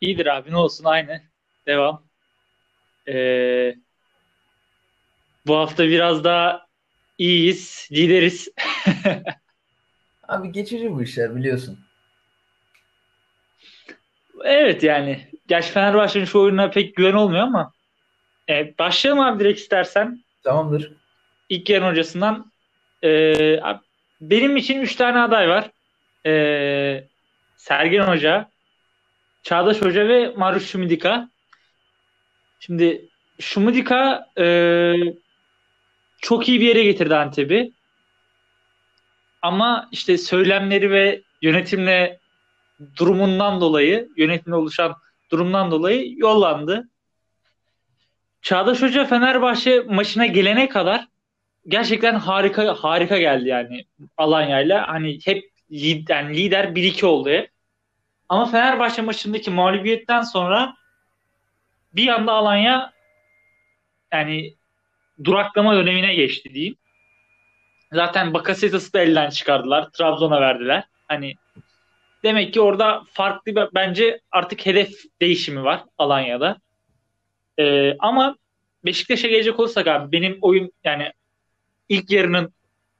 [0.00, 1.22] İyidir abi ne olsun aynı.
[1.66, 2.04] Devam.
[3.08, 3.74] Ee,
[5.46, 6.66] bu hafta biraz daha
[7.18, 8.48] iyiyiz, lideriz.
[10.28, 11.78] Abi geçici bu işler biliyorsun.
[14.44, 15.28] Evet yani.
[15.48, 17.72] Gerçi Fenerbahçe'nin şu oyununa pek güven olmuyor ama.
[18.48, 20.24] E, başlayalım abi direkt istersen.
[20.44, 20.92] Tamamdır.
[21.48, 22.52] İlk yarın hocasından.
[23.04, 23.60] E,
[24.20, 25.70] benim için 3 tane aday var.
[26.26, 27.04] E,
[27.56, 28.50] Sergen Hoca,
[29.42, 31.28] Çağdaş Hoca ve Marius Şumidika.
[32.60, 33.08] Şimdi
[33.40, 34.94] Şumidika e,
[36.20, 37.72] çok iyi bir yere getirdi Antep'i.
[39.42, 42.18] Ama işte söylemleri ve yönetimle
[42.96, 44.96] durumundan dolayı, yönetimle oluşan
[45.30, 46.88] durumdan dolayı yollandı.
[48.42, 51.08] Çağdaş Hoca Fenerbahçe maçına gelene kadar
[51.68, 53.84] gerçekten harika harika geldi yani
[54.16, 54.88] Alanya'yla.
[54.88, 55.50] Hani hep
[56.08, 57.50] yani lider 1-2 oldu hep.
[58.28, 60.74] Ama Fenerbahçe maçındaki mağlubiyetten sonra
[61.92, 62.92] bir anda Alanya
[64.12, 64.54] yani
[65.24, 66.76] duraklama dönemine geçti diyeyim.
[67.92, 69.90] Zaten Bakasetas'ı da elden çıkardılar.
[69.90, 70.84] Trabzon'a verdiler.
[71.08, 71.34] Hani
[72.22, 74.90] demek ki orada farklı bir, bence artık hedef
[75.20, 76.58] değişimi var Alanya'da.
[77.58, 78.36] Ee, ama
[78.84, 81.12] Beşiktaş'a gelecek olursak abi benim oyun yani
[81.88, 82.54] ilk yarının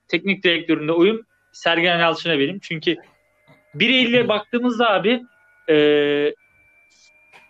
[0.09, 2.59] teknik direktöründe oyun Sergen Yalçın'a benim.
[2.59, 2.97] Çünkü
[3.81, 5.23] bireyle baktığımızda abi
[5.69, 5.75] e,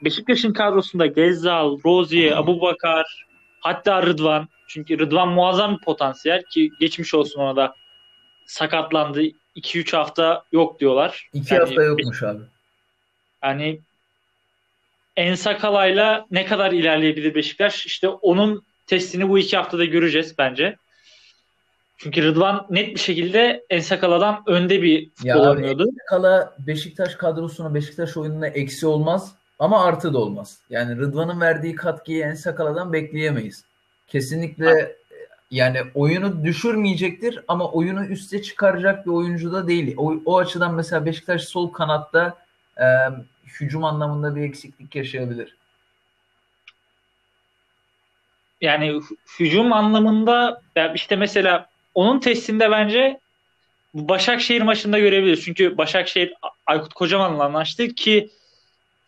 [0.05, 3.27] Beşiktaş'ın kadrosunda Gezzal, Rozier, Abu Bakar,
[3.61, 4.49] hatta Rıdvan.
[4.69, 7.75] Çünkü Rıdvan muazzam bir potansiyel ki geçmiş olsun ona da
[8.47, 9.23] sakatlandı.
[9.57, 11.29] 2-3 hafta yok diyorlar.
[11.33, 12.43] 2 yani, hafta yokmuş abi.
[13.43, 13.81] Yani
[15.17, 17.87] En Sakala'yla ne kadar ilerleyebilir Beşiktaş?
[17.87, 20.77] İşte onun testini bu iki haftada göreceğiz bence.
[21.99, 25.83] Çünkü Rıdvan net bir şekilde Ensakala'dan önde bir futbol ya oynuyordu.
[25.83, 30.59] Ensakala Beşiktaş kadrosuna Beşiktaş oyununa eksi olmaz ama artı da olmaz.
[30.71, 33.65] Yani Rıdvan'ın verdiği katkıyı Ensakala'dan bekleyemeyiz.
[34.07, 34.89] Kesinlikle ha.
[35.51, 39.95] yani oyunu düşürmeyecektir ama oyunu üste çıkaracak bir oyuncu da değil.
[39.97, 42.37] O, o açıdan mesela Beşiktaş sol kanatta
[42.81, 42.87] e,
[43.61, 45.57] hücum anlamında bir eksiklik yaşayabilir.
[48.61, 49.01] Yani
[49.39, 50.63] hücum anlamında
[50.95, 53.21] işte mesela onun testinde bence
[53.95, 55.45] Başakşehir maçında görebiliriz.
[55.45, 56.35] Çünkü Başakşehir
[56.67, 58.31] Aykut Kocaman'la anlaştı ki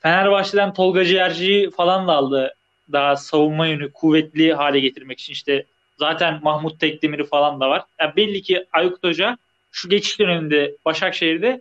[0.01, 2.55] Fenerbahçe'den Tolga Ciğerci'yi falan da aldı.
[2.93, 5.33] Daha savunma yönü kuvvetli hale getirmek için.
[5.33, 5.65] işte
[5.99, 7.83] zaten Mahmut Tekdemir'i falan da var.
[8.01, 9.39] Yani belli ki Aykut Hoca
[9.73, 11.61] şu geçiş döneminde Başakşehir'de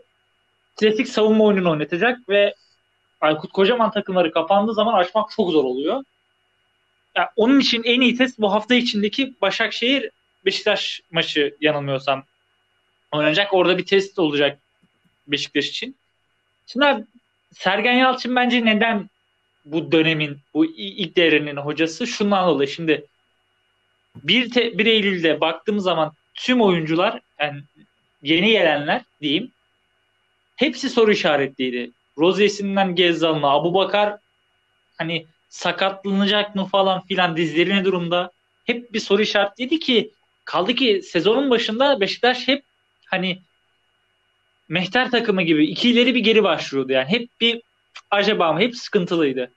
[0.76, 2.56] klasik savunma oyununu oynatacak ve
[3.22, 6.04] Aykut Kocaman takımları kapandığı zaman açmak çok zor oluyor.
[7.16, 10.10] Yani onun için en iyi test bu hafta içindeki Başakşehir
[10.46, 12.24] Beşiktaş maçı yanılmıyorsam
[13.12, 13.54] oynanacak.
[13.54, 14.60] Orada bir test olacak
[15.28, 15.96] Beşiktaş için.
[16.68, 17.06] Şimdi
[17.54, 19.10] Sergen Yalçın bence neden
[19.66, 22.08] bu dönemin, bu ilk devrenin hocası?
[22.08, 22.70] Şundan dolayı.
[22.70, 23.06] Şimdi
[24.16, 27.62] 1, te, 1 Eylül'de baktığımız zaman tüm oyuncular yani
[28.24, 29.52] yeni gelenler diyeyim
[30.56, 31.92] hepsi soru işaretliydi.
[32.18, 34.18] Rozier'inden Gezzal'ına, Abu Bakar
[34.98, 38.32] hani sakatlanacak mı falan filan dizleri ne durumda?
[38.66, 40.12] Hep bir soru işaretliydi ki
[40.50, 42.64] kaldı ki sezonun başında Beşiktaş hep
[43.06, 43.42] hani
[44.70, 47.10] mehter takımı gibi iki ileri bir geri başlıyordu yani.
[47.10, 47.62] Hep bir
[48.12, 48.60] acaba mı?
[48.60, 49.52] Hep sıkıntılıydı.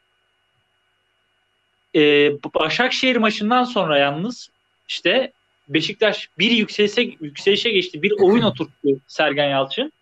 [1.94, 4.50] Ee, Başakşehir maçından sonra yalnız
[4.88, 5.32] işte
[5.68, 8.02] Beşiktaş bir yükselişe, yükselişe geçti.
[8.02, 9.92] Bir oyun oturttu Sergen Yalçın.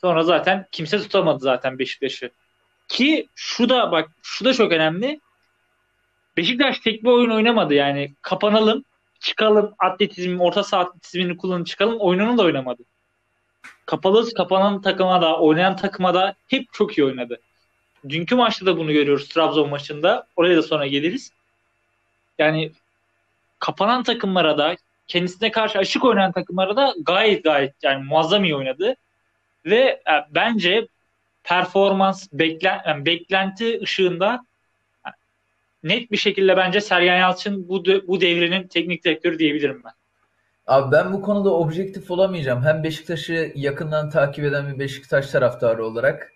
[0.00, 2.30] Sonra zaten kimse tutamadı zaten Beşiktaş'ı.
[2.88, 5.20] Ki şu da bak şu da çok önemli.
[6.36, 8.14] Beşiktaş tek bir oyun oynamadı yani.
[8.22, 8.84] Kapanalım,
[9.20, 12.82] çıkalım, atletizm, orta saha atletizmini kullanıp çıkalım oyununu da oynamadı.
[13.86, 17.40] Kapalı kapanan takıma da, oynayan takıma da hep çok iyi oynadı.
[18.08, 20.26] Dünkü maçta da bunu görüyoruz Trabzon maçında.
[20.36, 21.32] Oraya da sonra geliriz.
[22.38, 22.72] Yani
[23.58, 24.76] kapanan takımlara da
[25.06, 28.94] kendisine karşı açık oynayan takımlara da gayet gayet yani muazzam iyi oynadı.
[29.66, 30.88] Ve e, bence
[31.44, 34.44] performans beklen, yani beklenti ışığında
[35.82, 39.92] net bir şekilde bence Sergen Yalçın bu bu devrinin teknik direktörü diyebilirim ben.
[40.66, 42.62] Abi ben bu konuda objektif olamayacağım.
[42.62, 46.32] Hem Beşiktaş'ı yakından takip eden bir Beşiktaş taraftarı olarak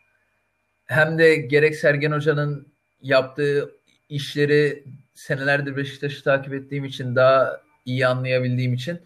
[0.84, 3.70] hem de gerek Sergen Hoca'nın yaptığı
[4.08, 9.00] işleri senelerdir Beşiktaş'ı takip ettiğim için daha iyi anlayabildiğim için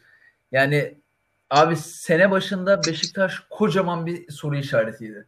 [0.53, 0.95] yani
[1.51, 5.27] abi sene başında Beşiktaş kocaman bir soru işaretiydi.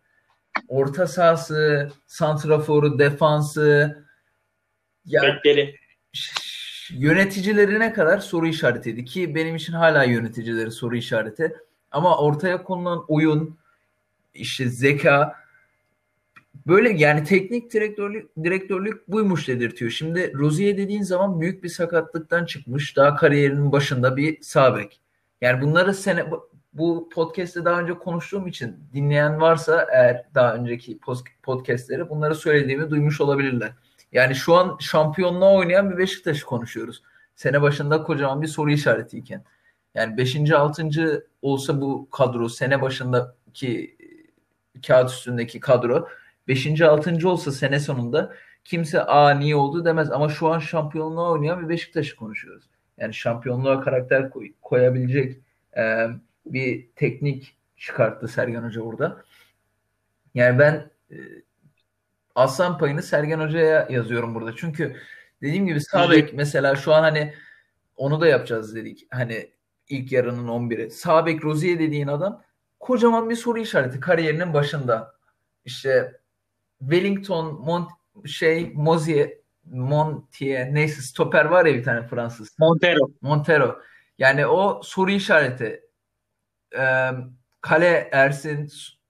[0.68, 3.96] Orta sahası, santraforu, defansı
[5.04, 5.76] yani Bekleri.
[6.90, 11.56] yöneticilerine kadar soru işaretiydi ki benim için hala yöneticileri soru işareti.
[11.90, 13.58] Ama ortaya konulan oyun,
[14.34, 15.34] işte zeka
[16.66, 19.90] böyle yani teknik direktörlük, direktörlük buymuş dedirtiyor.
[19.90, 22.96] Şimdi Rozier dediğin zaman büyük bir sakatlıktan çıkmış.
[22.96, 25.00] Daha kariyerinin başında bir sabek.
[25.40, 26.24] Yani bunları sene
[26.72, 30.98] bu podcast'te daha önce konuştuğum için dinleyen varsa eğer daha önceki
[31.42, 33.72] podcast'leri bunları söylediğimi duymuş olabilirler.
[34.12, 37.02] Yani şu an şampiyonluğa oynayan bir Beşiktaş'ı konuşuyoruz.
[37.36, 39.44] Sene başında kocaman bir soru işaretiyken.
[39.94, 40.50] Yani 5.
[40.50, 40.88] 6.
[41.42, 43.96] olsa bu kadro sene başındaki
[44.86, 46.08] kağıt üstündeki kadro
[46.48, 46.80] 5.
[46.80, 47.28] 6.
[47.28, 48.32] olsa sene sonunda
[48.64, 52.64] kimse a niye oldu demez ama şu an şampiyonluğa oynayan bir Beşiktaş'ı konuşuyoruz.
[52.98, 55.40] Yani şampiyonluğa karakter koy, koyabilecek
[55.76, 56.06] e,
[56.46, 59.24] bir teknik çıkarttı Sergen Hoca burada.
[60.34, 61.16] Yani ben e,
[62.34, 64.56] aslan payını Sergen Hoca'ya yazıyorum burada.
[64.56, 64.96] Çünkü
[65.42, 67.34] dediğim gibi Sabek mesela şu an hani
[67.96, 69.06] onu da yapacağız dedik.
[69.10, 69.50] Hani
[69.88, 70.90] ilk yarının 11'i.
[70.90, 72.42] Sabek Rozier dediğin adam
[72.80, 75.14] kocaman bir soru işareti kariyerinin başında.
[75.64, 76.20] İşte
[76.78, 77.90] Wellington, Mont
[78.26, 79.30] şey Mozier,
[79.64, 82.58] Montier neyse stoper var ya bir tane Fransız.
[82.58, 83.10] Montero.
[83.20, 83.78] Montero.
[84.18, 85.80] Yani o soru işareti.
[86.78, 87.10] Ee,
[87.60, 88.68] Kale Ersin,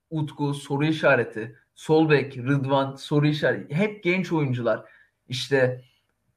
[0.09, 1.55] Utku soru işareti.
[1.81, 3.75] Solbek, Rıdvan soru işareti.
[3.75, 4.85] Hep genç oyuncular.
[5.27, 5.81] İşte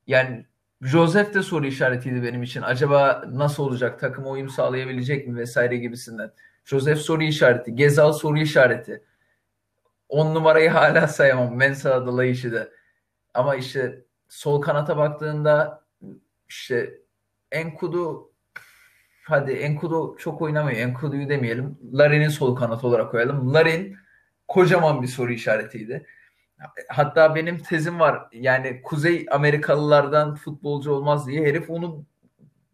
[0.06, 0.46] yani
[0.82, 2.62] Joseph de soru işaretiydi benim için.
[2.62, 4.00] Acaba nasıl olacak?
[4.00, 6.32] Takım uyum sağlayabilecek mi vesaire gibisinden.
[6.64, 7.74] Joseph soru işareti.
[7.74, 9.04] Gezal soru işareti.
[10.08, 11.56] On numarayı hala sayamam.
[11.56, 12.68] Mensa Dalayış'ı da.
[13.34, 15.84] Ama işte sol kanata baktığında
[16.48, 16.98] işte
[17.52, 18.32] Enkudu
[19.22, 20.78] hadi Enkudu çok oynamıyor.
[20.78, 21.78] Enkudu'yu demeyelim.
[21.92, 23.54] Larin'in sol kanat olarak koyalım.
[23.54, 24.03] Larin
[24.48, 26.06] kocaman bir soru işaretiydi.
[26.88, 28.22] Hatta benim tezim var.
[28.32, 32.04] Yani Kuzey Amerikalılardan futbolcu olmaz diye herif onu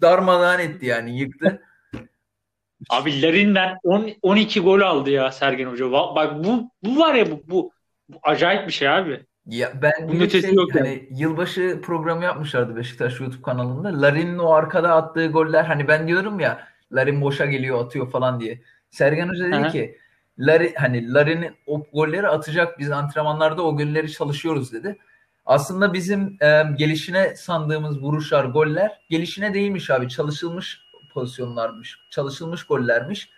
[0.00, 1.62] darmadağın etti yani yıktı.
[2.90, 5.92] Abi Larin'den 10, 12 gol aldı ya Sergen Hoca.
[5.92, 7.72] Bak bu bu var ya bu bu,
[8.08, 9.26] bu acayip bir şey abi.
[9.46, 11.08] Ya ben Bunun ötesi şey, yok hani yani.
[11.10, 14.02] yılbaşı programı yapmışlardı Beşiktaş YouTube kanalında.
[14.02, 18.62] Larin'in o arkada attığı goller hani ben diyorum ya Larin boşa geliyor atıyor falan diye.
[18.90, 19.68] Sergen Hoca dedi Hı-hı.
[19.68, 19.98] ki
[20.40, 24.98] Larry, hani Larry'nin o golleri atacak biz antrenmanlarda o golleri çalışıyoruz dedi.
[25.46, 30.08] Aslında bizim e, gelişine sandığımız vuruşlar, goller gelişine değilmiş abi.
[30.08, 30.80] Çalışılmış
[31.14, 33.30] pozisyonlarmış, çalışılmış gollermiş.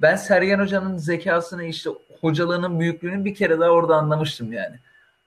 [0.00, 1.90] Ben Sergen Hoca'nın zekasını işte
[2.20, 4.76] hocalığının büyüklüğünü bir kere daha orada anlamıştım yani.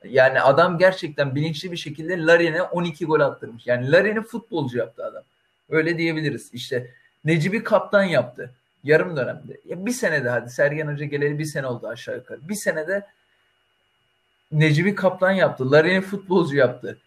[0.04, 3.68] Yani adam gerçekten bilinçli bir şekilde Larin'e 12 gol attırmış.
[3.68, 5.24] Yani Larin'i futbolcu yaptı adam.
[5.70, 6.54] Öyle diyebiliriz.
[6.54, 6.92] İşte
[7.26, 8.54] Necip'i kaptan yaptı
[8.84, 9.62] yarım dönemde.
[9.66, 12.50] Ya bir senede hadi Sergen Hoca geleli bir sene oldu aşağı yukarı.
[12.50, 13.08] Bir senede
[14.52, 15.72] Necip'i kaptan yaptı.
[15.72, 16.98] Larin'i futbolcu yaptı.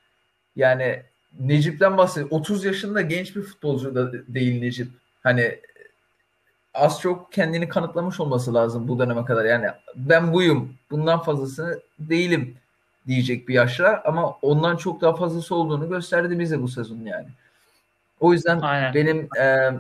[0.56, 1.02] Yani
[1.40, 2.30] Necip'ten bahsediyor.
[2.30, 4.88] 30 yaşında genç bir futbolcu da değil Necip.
[5.22, 5.60] Hani
[6.74, 9.44] az çok kendini kanıtlamış olması lazım bu döneme kadar.
[9.44, 10.74] Yani ben buyum.
[10.90, 12.56] Bundan fazlasını değilim
[13.06, 17.28] diyecek bir yaşlar ama ondan çok daha fazlası olduğunu gösterdi bize bu sezon yani.
[18.20, 18.94] O yüzden Aynen.
[18.94, 19.70] benim e,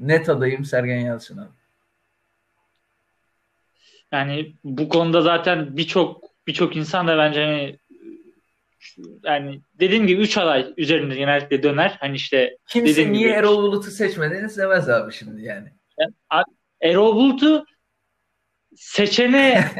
[0.00, 1.50] net adayım Sergen Yalçın abi.
[4.12, 7.78] Yani bu konuda zaten birçok birçok insan da bence hani
[9.24, 11.96] yani dediğim gibi 3 aday üzerinde genellikle döner.
[12.00, 15.68] Hani işte Kimse niye gibi, Erol Bulut'u seçmediniz demez abi şimdi yani.
[16.32, 16.44] yani
[16.80, 17.66] Erol Bulut'u
[18.76, 19.70] seçene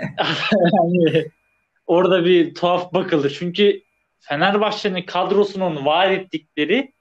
[0.63, 1.27] yani
[1.87, 3.37] orada bir tuhaf bakılır.
[3.39, 3.83] Çünkü
[4.21, 6.93] Fenerbahçe'nin kadrosunun vaat ettikleri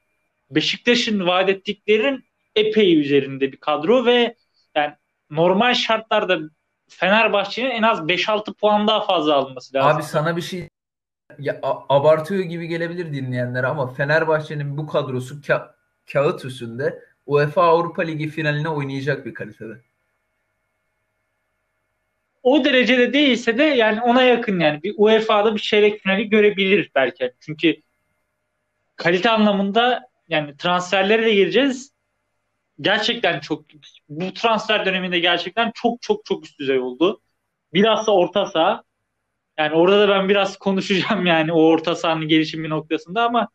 [0.51, 2.28] Beşiktaş'ın vaat ettiklerin
[2.59, 4.35] epey üzerinde bir kadro ve
[4.75, 4.93] yani
[5.29, 6.39] normal şartlarda
[6.89, 9.97] Fenerbahçe'nin en az 5-6 puan daha fazla alması lazım.
[9.97, 10.69] Abi sana bir şey
[11.39, 15.71] ya, abartıyor gibi gelebilir dinleyenlere ama Fenerbahçe'nin bu kadrosu ka-
[16.13, 19.81] kağıt üstünde UEFA Avrupa Ligi finaline oynayacak bir kalitede.
[22.43, 27.33] O derecede değilse de yani ona yakın yani bir UEFA'da bir çeyrek finali görebilir belki.
[27.39, 27.75] Çünkü
[28.95, 31.91] kalite anlamında yani transferlere de gireceğiz
[32.81, 33.65] gerçekten çok
[34.09, 37.21] bu transfer döneminde gerçekten çok çok çok üst düzey oldu.
[37.73, 38.83] Bilhassa orta saha.
[39.57, 43.49] Yani orada da ben biraz konuşacağım yani o orta sahanın gelişimi noktasında ama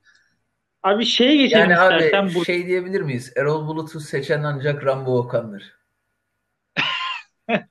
[0.82, 2.26] abi şeye geçelim yani istersen.
[2.26, 2.44] Abi, bu...
[2.44, 3.32] şey diyebilir miyiz?
[3.36, 5.74] Erol Bulut'u seçen ancak Rambo Okan'dır.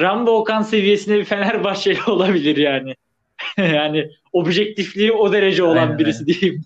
[0.00, 2.94] Rambo Okan seviyesinde bir Fenerbahçeli olabilir yani.
[3.56, 6.40] yani objektifliği o derece olan aynen, birisi aynen.
[6.40, 6.64] diyeyim.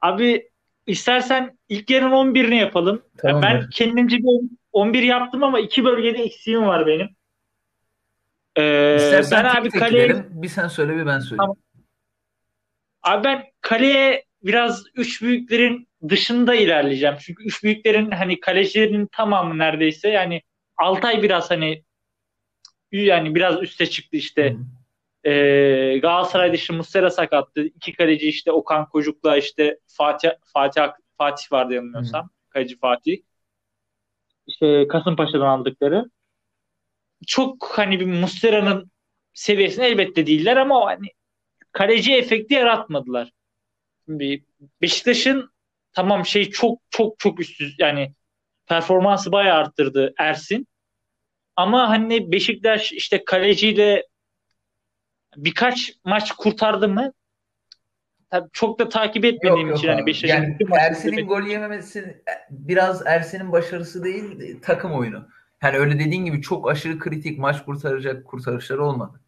[0.00, 0.50] Abi
[0.86, 3.02] İstersen ilk yarın 11'ini yapalım.
[3.18, 7.08] Tamam ben kendimce bir 11 yaptım ama iki bölgede eksiğim var benim.
[8.56, 11.38] Ee, İstersen ben abi kaleye bir sen söyle bir ben söyleyeyim.
[11.38, 11.56] Tamam.
[13.02, 17.16] Abi ben kaleye biraz üç büyüklerin dışında ilerleyeceğim.
[17.20, 20.42] Çünkü üç büyüklerin hani kalecilerin tamamı neredeyse yani
[20.76, 21.84] Altay biraz hani
[22.92, 24.56] yani biraz üste çıktı işte.
[25.24, 27.64] Ee, Galatasaray'da işte Muslera sakattı.
[27.64, 30.82] İki kaleci işte Okan Kocuk'la işte Fatih Fatih
[31.18, 32.24] Fatih vardı yanılmıyorsam.
[32.24, 32.28] Hı.
[32.48, 33.16] Kaleci Fatih.
[34.46, 36.10] İşte Kasımpaşa'dan aldıkları.
[37.26, 38.90] Çok hani bir Muslera'nın
[39.32, 41.06] seviyesinde elbette değiller ama hani
[41.72, 43.30] kaleci efekti yaratmadılar.
[44.06, 44.44] Şimdi
[44.82, 45.50] Beşiktaş'ın
[45.92, 48.14] tamam şey çok çok çok üstü yani
[48.66, 50.68] performansı bayağı arttırdı Ersin.
[51.56, 54.06] Ama hani Beşiktaş işte kaleciyle
[55.36, 57.12] birkaç maç kurtardı mı?
[58.30, 63.06] Tabii çok da takip etmediğim yok, yok için hani Beşiktaş'ın yani Ersin'in gol yememesi biraz
[63.06, 65.28] Ersin'in başarısı değil takım oyunu.
[65.62, 69.20] Yani öyle dediğin gibi çok aşırı kritik maç kurtaracak kurtarışları olmadı.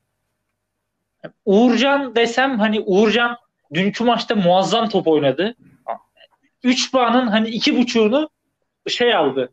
[1.44, 3.36] Uğurcan desem hani Uğurcan
[3.74, 5.54] dünkü maçta muazzam top oynadı.
[6.62, 8.30] 3 puanın hani iki buçuğunu
[8.88, 9.52] şey aldı.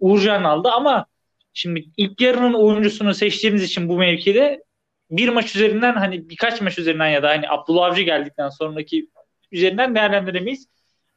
[0.00, 1.06] Uğurcan aldı ama
[1.54, 4.62] şimdi ilk yarının oyuncusunu seçtiğimiz için bu mevkide
[5.10, 9.08] bir maç üzerinden hani birkaç maç üzerinden ya da hani Abdullah Avcı geldikten sonraki
[9.52, 10.68] üzerinden değerlendiremeyiz.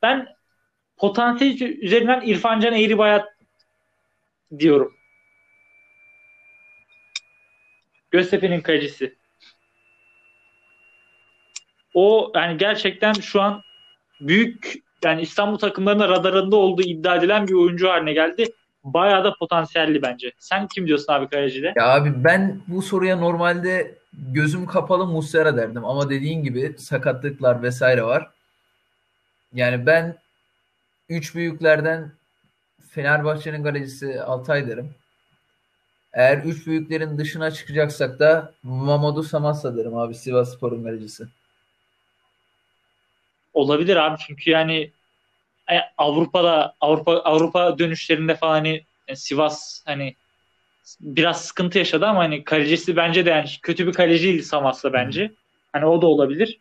[0.01, 0.27] Ben
[0.97, 3.27] potansiyel üzerinden İrfan Can Eğribayat
[4.59, 4.93] diyorum.
[8.11, 9.17] Göztepe'nin kalecisi.
[11.93, 13.61] O yani gerçekten şu an
[14.21, 14.73] büyük
[15.03, 18.53] yani İstanbul takımlarının radarında olduğu iddia edilen bir oyuncu haline geldi.
[18.83, 20.31] Bayağı da potansiyelli bence.
[20.39, 21.73] Sen kim diyorsun abi kalecide?
[21.75, 28.03] Ya abi ben bu soruya normalde gözüm kapalı Muslera derdim ama dediğin gibi sakatlıklar vesaire
[28.03, 28.29] var.
[29.53, 30.17] Yani ben
[31.09, 32.11] üç büyüklerden
[32.89, 34.95] Fenerbahçe'nin kalecisi Altay derim.
[36.13, 41.23] Eğer üç büyüklerin dışına çıkacaksak da Mamadou Samassa derim abi Sivas Spor'un kalecisi.
[43.53, 44.91] Olabilir abi çünkü yani
[45.97, 50.15] Avrupa'da Avrupa Avrupa dönüşlerinde falan hani e, Sivas hani
[51.01, 55.31] biraz sıkıntı yaşadı ama hani kalecisi bence de yani kötü bir kaleciydi Samas'la bence.
[55.73, 56.59] Hani o da olabilir.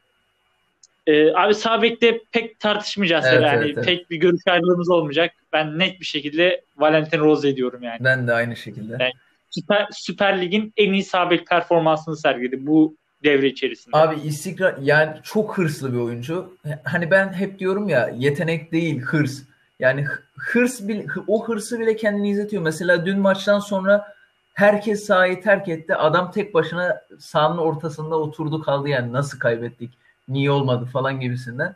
[1.06, 3.84] Ee, abi sağ bekte pek tartışmayacağız evet, yani evet, evet.
[3.86, 5.34] pek bir görüş ayrılığımız olmayacak.
[5.52, 7.96] Ben net bir şekilde Valentin Rose diyorum yani.
[8.00, 8.92] Ben de aynı şekilde.
[8.92, 9.12] Yani
[9.50, 13.96] Süper, Süper Lig'in en iyi sağ bek performansını sergiledi bu devre içerisinde.
[13.96, 16.56] Abi istikrar yani çok hırslı bir oyuncu.
[16.84, 19.42] Hani ben hep diyorum ya yetenek değil hırs.
[19.78, 22.62] Yani hırs bile, o hırsı bile kendini izletiyor.
[22.62, 24.14] Mesela dün maçtan sonra
[24.54, 25.94] herkes sahayı terk etti.
[25.94, 29.90] Adam tek başına sahanın ortasında oturdu kaldı yani nasıl kaybettik,
[30.28, 31.74] niye olmadı falan gibisinden.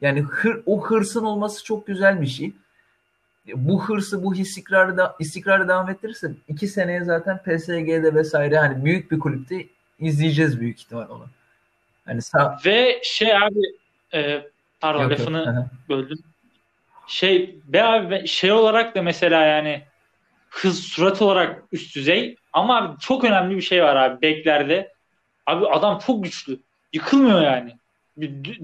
[0.00, 2.52] Yani hır, o hırsın olması çok güzel bir şey.
[3.54, 9.10] Bu hırsı, bu istikrarı, da, istikrarı devam ettirirse iki seneye zaten PSG'de vesaire hani büyük
[9.10, 9.66] bir kulüpte
[10.02, 11.26] izleyeceğiz büyük ihtimal onu.
[12.06, 12.58] Hani sağ...
[12.64, 13.60] Ve şey abi
[14.14, 14.42] e,
[14.80, 15.88] pardon yok, lafını yok.
[15.88, 16.18] böldüm.
[17.06, 19.82] Şey be abi şey olarak da mesela yani
[20.50, 24.92] hız surat olarak üst düzey ama abi çok önemli bir şey var abi beklerde.
[25.46, 26.58] Abi adam çok güçlü.
[26.92, 27.76] Yıkılmıyor yani.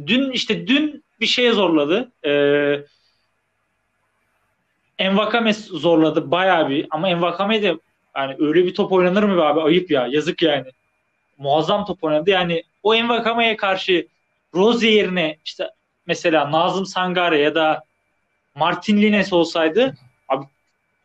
[0.07, 2.13] Dün işte dün bir şeye zorladı.
[2.25, 2.85] Ee,
[4.99, 7.77] Envakame zorladı bayağı bir ama Envakame de
[8.17, 9.61] yani öyle bir top oynanır mı abi?
[9.61, 10.07] Ayıp ya.
[10.07, 10.71] Yazık yani
[11.39, 12.31] muazzam top oynadı.
[12.31, 14.07] Yani o Envakame'ye karşı
[14.55, 15.71] Rozier yerine işte
[16.07, 17.85] mesela Nazım Sangare ya da
[18.55, 19.95] Martin Lines olsaydı
[20.29, 20.45] abi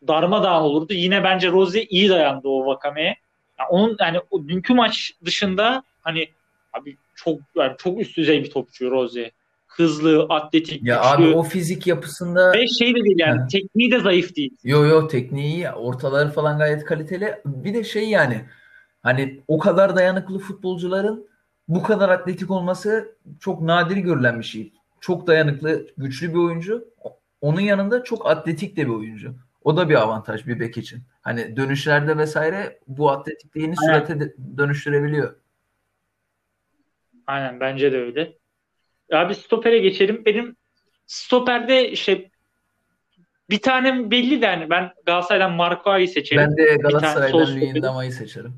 [0.08, 0.92] darmadağın olurdu.
[0.94, 3.16] Yine bence Rozier iyi dayandı o Vakame'ye.
[3.58, 6.28] Yani onun yani o dünkü maç dışında hani
[6.72, 9.30] abi çok yani çok üst düzey bir topçu Rozier.
[9.66, 11.24] Hızlı, atletik, Ya güçlü.
[11.30, 13.46] abi o fizik yapısında ve şey de değil yani ha.
[13.46, 14.50] tekniği de zayıf değil.
[14.64, 15.70] Yo yo tekniği iyi.
[15.70, 17.34] Ortaları falan gayet kaliteli.
[17.44, 18.44] Bir de şey yani
[19.04, 21.28] Hani o kadar dayanıklı futbolcuların
[21.68, 24.72] bu kadar atletik olması çok nadir görülen bir şey.
[25.00, 26.88] Çok dayanıklı, güçlü bir oyuncu.
[27.40, 29.34] Onun yanında çok atletik de bir oyuncu.
[29.64, 31.02] O da bir avantaj bir bek için.
[31.22, 34.04] Hani dönüşlerde vesaire bu atletikliğini Aynen.
[34.04, 35.34] sürate dönüştürebiliyor.
[37.26, 38.32] Aynen bence de öyle.
[39.12, 40.24] Abi stopere geçelim.
[40.24, 40.56] Benim
[41.06, 42.30] stoperde işte
[43.50, 46.42] bir tane belli de hani ben Galatasaray'dan Marco'yu seçerim.
[46.42, 48.54] Ben de Galatasaray'dan Luyendama'yı seçerim.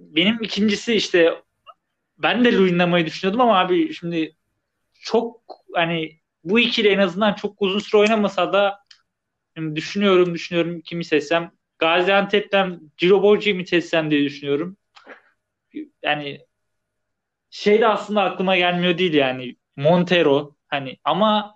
[0.00, 1.42] Benim ikincisi işte
[2.18, 4.36] ben de Luyendama'yı düşünüyordum ama abi şimdi
[5.02, 5.42] çok
[5.74, 8.80] hani bu ikili en azından çok uzun süre oynamasa da
[9.74, 14.76] düşünüyorum düşünüyorum kimi seçsem Gaziantep'ten Ciro Borgi'yi mi seçsem diye düşünüyorum.
[16.02, 16.40] Yani
[17.50, 21.54] şey de aslında aklıma gelmiyor değil yani Montero hani ama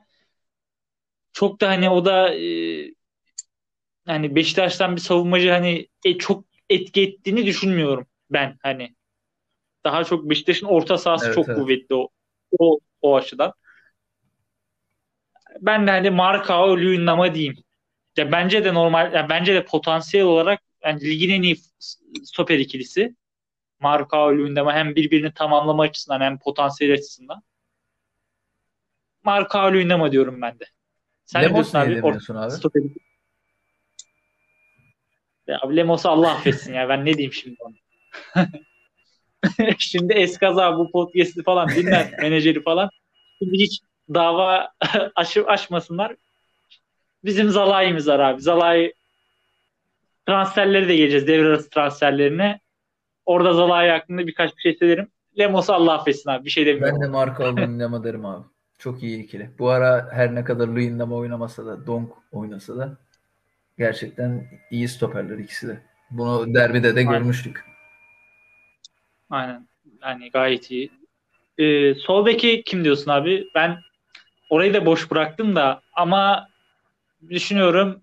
[1.33, 2.45] çok da hani o da e,
[4.07, 8.95] hani Beşiktaş'tan bir savunmacı hani e, çok etki ettiğini düşünmüyorum ben hani
[9.85, 11.59] daha çok Beşiktaş'ın orta sahası evet, çok evet.
[11.59, 12.09] kuvvetli o,
[12.59, 13.53] o o açıdan.
[15.61, 17.57] Ben de hani Markao Luyendam'a diyeyim.
[18.17, 21.57] ya bence de normal ya bence de potansiyel olarak yani ligin en iyi
[22.25, 23.17] stoper ikilisi.
[23.81, 27.43] Marka Lundema hem birbirini tamamlama açısından hem potansiyel açısından.
[29.23, 30.65] Marka Lundema diyorum ben de.
[31.25, 32.45] Sen Lemos ne diyorsun abi?
[32.45, 32.53] abi?
[32.53, 32.83] Stoper.
[35.47, 37.75] Ya Lemos'u Allah affetsin ya ben ne diyeyim şimdi ona.
[39.79, 42.91] şimdi eskaza bu podcast'i falan dinler menajeri falan.
[43.39, 43.81] Şimdi hiç
[44.15, 44.69] dava
[45.15, 46.17] aş aşmasınlar.
[47.25, 48.41] Bizim Zalai'miz var abi.
[48.41, 48.95] Zalai
[50.27, 51.27] transferleri de geleceğiz.
[51.27, 52.61] Devre arası transferlerine.
[53.27, 55.09] Orada Zalai hakkında birkaç bir şey söylerim.
[55.39, 56.45] Lemos'u Allah affetsin abi.
[56.45, 57.01] Bir şey demiyorum.
[57.01, 58.45] Ben de Marco Luyendama derim abi.
[58.79, 59.51] Çok iyi ikili.
[59.59, 62.97] Bu ara her ne kadar Luyendama oynamasa da Donk oynasa da
[63.79, 65.81] gerçekten iyi stoperler ikisi de.
[66.11, 67.13] Bunu derbide de Aynen.
[67.13, 67.74] görmüştük.
[69.35, 69.69] Aynen.
[70.03, 70.91] Yani gayet iyi.
[71.59, 73.49] Ee, sol beki kim diyorsun abi?
[73.55, 73.79] Ben
[74.51, 76.49] orayı da boş bıraktım da ama
[77.31, 78.01] düşünüyorum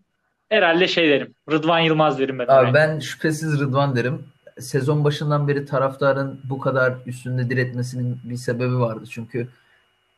[0.50, 1.36] herhalde şey derim.
[1.52, 2.48] Rıdvan Yılmaz derim ben.
[2.48, 4.26] Abi ben şüphesiz Rıdvan derim.
[4.60, 9.04] Sezon başından beri taraftarın bu kadar üstünde diretmesinin bir sebebi vardı.
[9.10, 9.48] Çünkü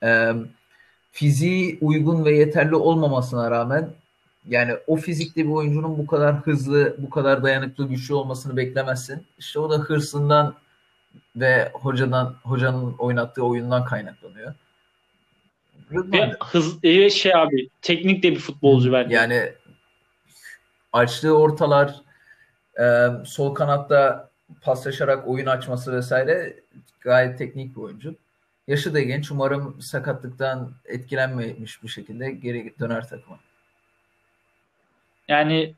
[0.04, 0.32] e,
[1.12, 3.90] fiziği uygun ve yeterli olmamasına rağmen
[4.48, 9.26] yani o fizikli bir oyuncunun bu kadar hızlı, bu kadar dayanıklı, güçlü olmasını beklemezsin.
[9.38, 10.56] İşte o da hırsından
[11.36, 14.54] ve hocadan hocanın oynattığı oyundan kaynaklanıyor.
[15.92, 19.16] Ve hız e, şey abi teknik de bir futbolcu bence.
[19.16, 19.54] Yani
[20.94, 21.96] açtığı ortalar
[22.80, 24.30] e, sol kanatta
[24.62, 26.60] paslaşarak oyun açması vesaire
[27.02, 28.16] gayet teknik bir oyuncu.
[28.68, 29.32] Yaşı da genç.
[29.32, 33.40] Umarım sakatlıktan etkilenmemiş bir şekilde geri döner takıma.
[35.28, 35.74] Yani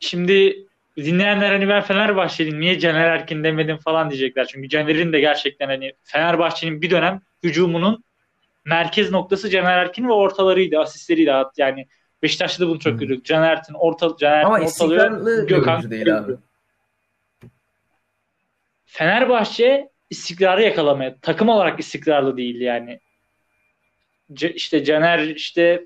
[0.00, 0.67] şimdi
[1.04, 4.46] dinleyenler hani ben Fenerbahçeliyim niye Caner Erkin demedim falan diyecekler.
[4.46, 8.04] Çünkü Caner'in de gerçekten hani Fenerbahçe'nin bir dönem hücumunun
[8.64, 11.32] merkez noktası Caner Erkin ve ortalarıydı, asistleriydi.
[11.56, 11.86] Yani
[12.22, 13.24] Beşiktaş'ta da bunu çok gördük.
[13.24, 16.32] Caner Erkin orta Caner Ama istikrarlı Gökhan değil abi.
[18.86, 23.00] Fenerbahçe istikrarı yakalamaya takım olarak istikrarlı değil yani.
[24.32, 25.84] C- işte Caner işte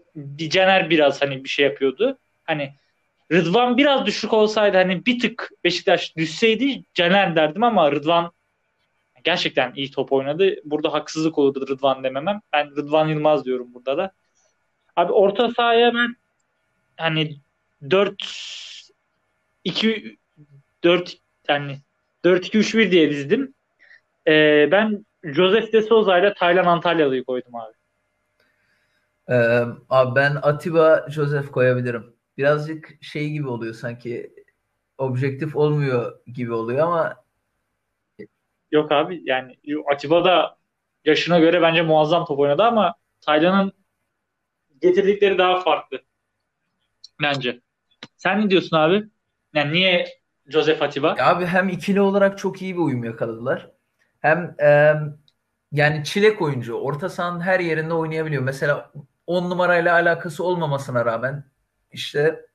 [0.49, 2.19] Caner biraz hani bir şey yapıyordu.
[2.45, 2.75] Hani
[3.33, 8.33] Rıdvan biraz düşük olsaydı hani bir tık Beşiktaş düşseydi Caner derdim ama Rıdvan
[9.25, 10.55] gerçekten iyi top oynadı.
[10.65, 12.41] Burada haksızlık olurdu Rıdvan dememem.
[12.53, 14.13] Ben Rıdvan Yılmaz diyorum burada da.
[14.97, 16.17] Abi orta sahaya ben
[16.97, 17.41] hani
[17.91, 18.15] 4
[19.65, 20.19] 2
[20.85, 21.17] 4
[21.49, 21.79] yani
[22.25, 23.55] 4 2 3 1 diye dizdim.
[24.27, 27.73] Ee, ben Joseph de Souza ile Taylan Antalyalı'yı koydum abi.
[29.29, 34.35] Ee, abi ben Atiba Joseph koyabilirim birazcık şey gibi oluyor sanki
[34.99, 37.23] objektif olmuyor gibi oluyor ama
[38.73, 39.57] Yok abi yani
[39.93, 40.57] Atiba da
[41.05, 43.73] yaşına göre bence muazzam top oynadı ama Taylan'ın
[44.81, 46.03] getirdikleri daha farklı.
[47.23, 47.61] Bence.
[48.17, 49.05] Sen ne diyorsun abi?
[49.55, 50.07] Yani niye
[50.47, 51.17] Joseph Atiba?
[51.21, 53.71] Abi hem ikili olarak çok iyi bir uyum yakaladılar.
[54.21, 54.95] Hem e,
[55.73, 56.75] yani çilek oyuncu.
[56.75, 58.43] Orta sahanın her yerinde oynayabiliyor.
[58.43, 58.93] Mesela
[59.27, 61.52] 10 numarayla alakası olmamasına rağmen
[61.93, 62.47] işte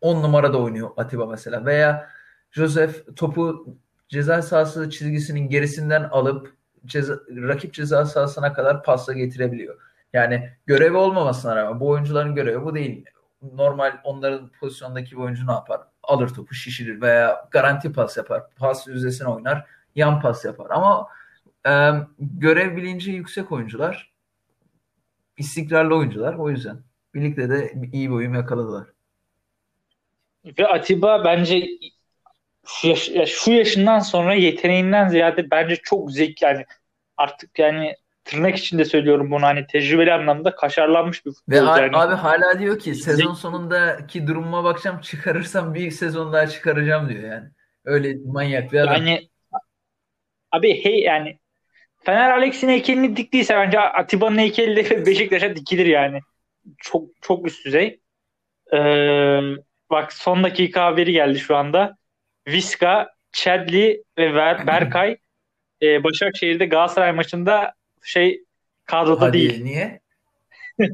[0.00, 2.08] 10 numarada oynuyor Atiba mesela veya
[2.50, 3.66] Joseph topu
[4.08, 6.54] ceza sahası çizgisinin gerisinden alıp
[6.86, 9.80] ceza, rakip ceza sahasına kadar pasla getirebiliyor.
[10.12, 13.04] Yani görevi olmamasına rağmen bu oyuncuların görevi bu değil.
[13.54, 15.80] Normal onların pozisyondaki bir oyuncu ne yapar?
[16.02, 18.42] Alır topu şişirir veya garanti pas yapar.
[18.56, 19.66] Pas yüzdesine oynar.
[19.94, 20.70] Yan pas yapar.
[20.70, 21.08] Ama
[21.66, 24.12] e, görev bilinci yüksek oyuncular.
[25.36, 26.34] istikrarlı oyuncular.
[26.34, 26.78] O yüzden
[27.14, 28.86] birlikte de iyi bir uyum yakaladılar.
[30.58, 31.68] Ve Atiba bence
[32.66, 36.64] şu, yaş, şu yaşından sonra yeteneğinden ziyade bence çok zeki yani
[37.16, 41.66] artık yani tırnak içinde söylüyorum bunu hani tecrübeli anlamda kaşarlanmış bir futbolcu.
[41.66, 41.96] Ve yani.
[41.96, 47.48] abi hala diyor ki sezon sonundaki durumuma bakacağım çıkarırsam bir sezon daha çıkaracağım diyor yani.
[47.84, 48.94] Öyle manyak bir adam.
[48.94, 49.28] Yani
[50.52, 51.38] abi hey yani
[52.04, 56.20] Fener Alex'in heykelini diktiyse bence Atiba'nın heykeli de Beşiktaş'a dikilir yani.
[56.78, 58.00] Çok çok üst düzey.
[58.72, 59.40] Ee,
[59.90, 61.96] Bak son dakika haberi geldi şu anda.
[62.48, 65.16] Viska, Chadli ve Ver, Berkay
[65.82, 68.44] e, Başakşehir'de Galatasaray maçında şey
[68.84, 69.62] kadroda Hadi, değil.
[69.62, 70.00] Niye?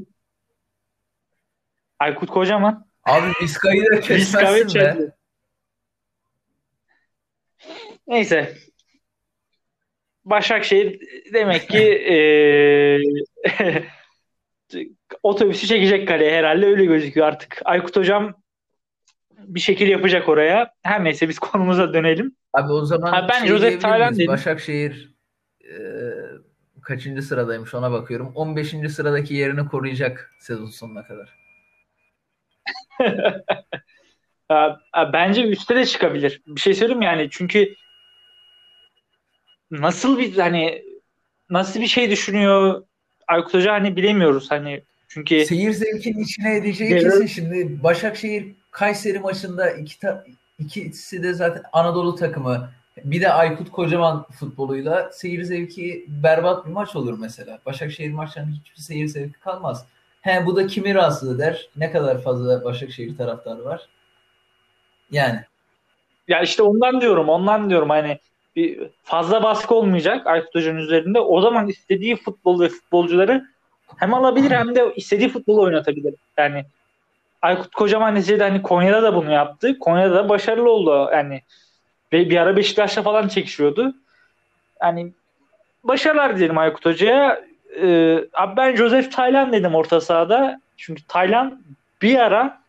[1.98, 2.88] Aykut Kocaman.
[3.04, 4.96] Abi Viska'yı da kesmezsin be.
[8.06, 8.54] Neyse.
[10.24, 11.00] Başakşehir
[11.32, 12.16] demek ki e,
[15.22, 17.60] otobüsü çekecek kaleye herhalde öyle gözüküyor artık.
[17.64, 18.34] Aykut Hocam
[19.38, 20.74] bir şekil yapacak oraya.
[20.82, 22.36] Her neyse biz konumuza dönelim.
[22.52, 24.26] Abi o zaman ha, ben şey Joseph Taylan dedim.
[24.26, 25.14] Başakşehir
[25.64, 25.74] e,
[26.82, 28.32] kaçıncı sıradaymış ona bakıyorum.
[28.34, 28.90] 15.
[28.90, 31.38] sıradaki yerini koruyacak sezon sonuna kadar.
[35.12, 36.42] Bence üstte de çıkabilir.
[36.46, 37.74] Bir şey söyleyeyim yani çünkü
[39.70, 40.84] nasıl bir hani
[41.50, 42.87] nasıl bir şey düşünüyor
[43.28, 47.02] Aykut Hoca hani bilemiyoruz hani çünkü seyir zevkinin içine edeceği Devre...
[47.02, 50.24] kesin şimdi Başakşehir Kayseri maçında iki ta,
[50.58, 52.70] ikisi de zaten Anadolu takımı
[53.04, 57.58] bir de Aykut Kocaman futboluyla seyir zevki berbat bir maç olur mesela.
[57.66, 59.86] Başakşehir maçlarının hiçbir seyir zevki kalmaz.
[60.20, 61.68] He bu da kimi rahatsız eder?
[61.76, 63.88] Ne kadar fazla Başakşehir taraftarı var?
[65.10, 65.40] Yani.
[66.28, 68.18] Ya işte ondan diyorum, ondan diyorum hani
[68.58, 71.20] bir fazla baskı olmayacak Aykut Hoca'nın üzerinde.
[71.20, 73.44] O zaman istediği futbol ve futbolcuları
[73.96, 76.14] hem alabilir hem de istediği futbolu oynatabilir.
[76.36, 76.64] Yani
[77.42, 79.78] Aykut Kocaman neticede hani Konya'da da bunu yaptı.
[79.78, 81.10] Konya'da da başarılı oldu.
[81.12, 81.42] Yani
[82.12, 83.94] ve bir ara Beşiktaş'la falan çekişiyordu.
[84.82, 85.12] Yani
[85.84, 87.40] başarılar diyelim Aykut Hoca'ya.
[87.82, 90.60] Ee, abi ben Joseph Taylan dedim orta sahada.
[90.76, 91.62] Çünkü Taylan
[92.02, 92.60] bir ara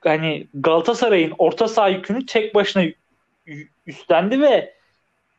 [0.00, 2.84] hani Galatasaray'ın orta saha yükünü tek başına
[3.86, 4.75] üstlendi ve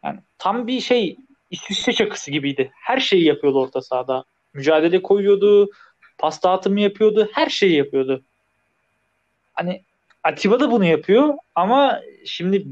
[0.03, 1.17] yani tam bir şey
[1.51, 2.71] İsviçre çakısı gibiydi.
[2.75, 4.23] Her şeyi yapıyordu orta sahada.
[4.53, 5.69] Mücadele koyuyordu,
[6.17, 8.23] pas dağıtımı yapıyordu, her şeyi yapıyordu.
[9.53, 9.81] Hani
[10.23, 12.65] Atiba da bunu yapıyor ama şimdi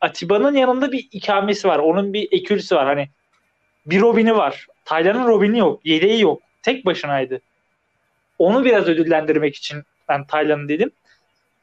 [0.00, 1.78] Atiba'nın yanında bir ikamesi var.
[1.78, 2.86] Onun bir ekürisi var.
[2.86, 3.08] Hani
[3.86, 4.66] bir Robin'i var.
[4.84, 5.80] Taylan'ın Robin'i yok.
[5.84, 6.42] Yedeği yok.
[6.62, 7.40] Tek başınaydı.
[8.38, 10.90] Onu biraz ödüllendirmek için ben Taylan'ı dedim.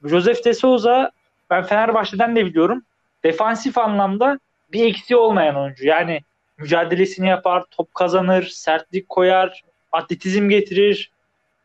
[0.04, 1.12] Joseph de Souza
[1.50, 2.84] ben Fenerbahçe'den de biliyorum.
[3.24, 4.40] Defansif anlamda
[4.74, 5.88] bir eksiği olmayan oyuncu.
[5.88, 6.22] Yani
[6.58, 11.12] mücadelesini yapar, top kazanır, sertlik koyar, atletizm getirir,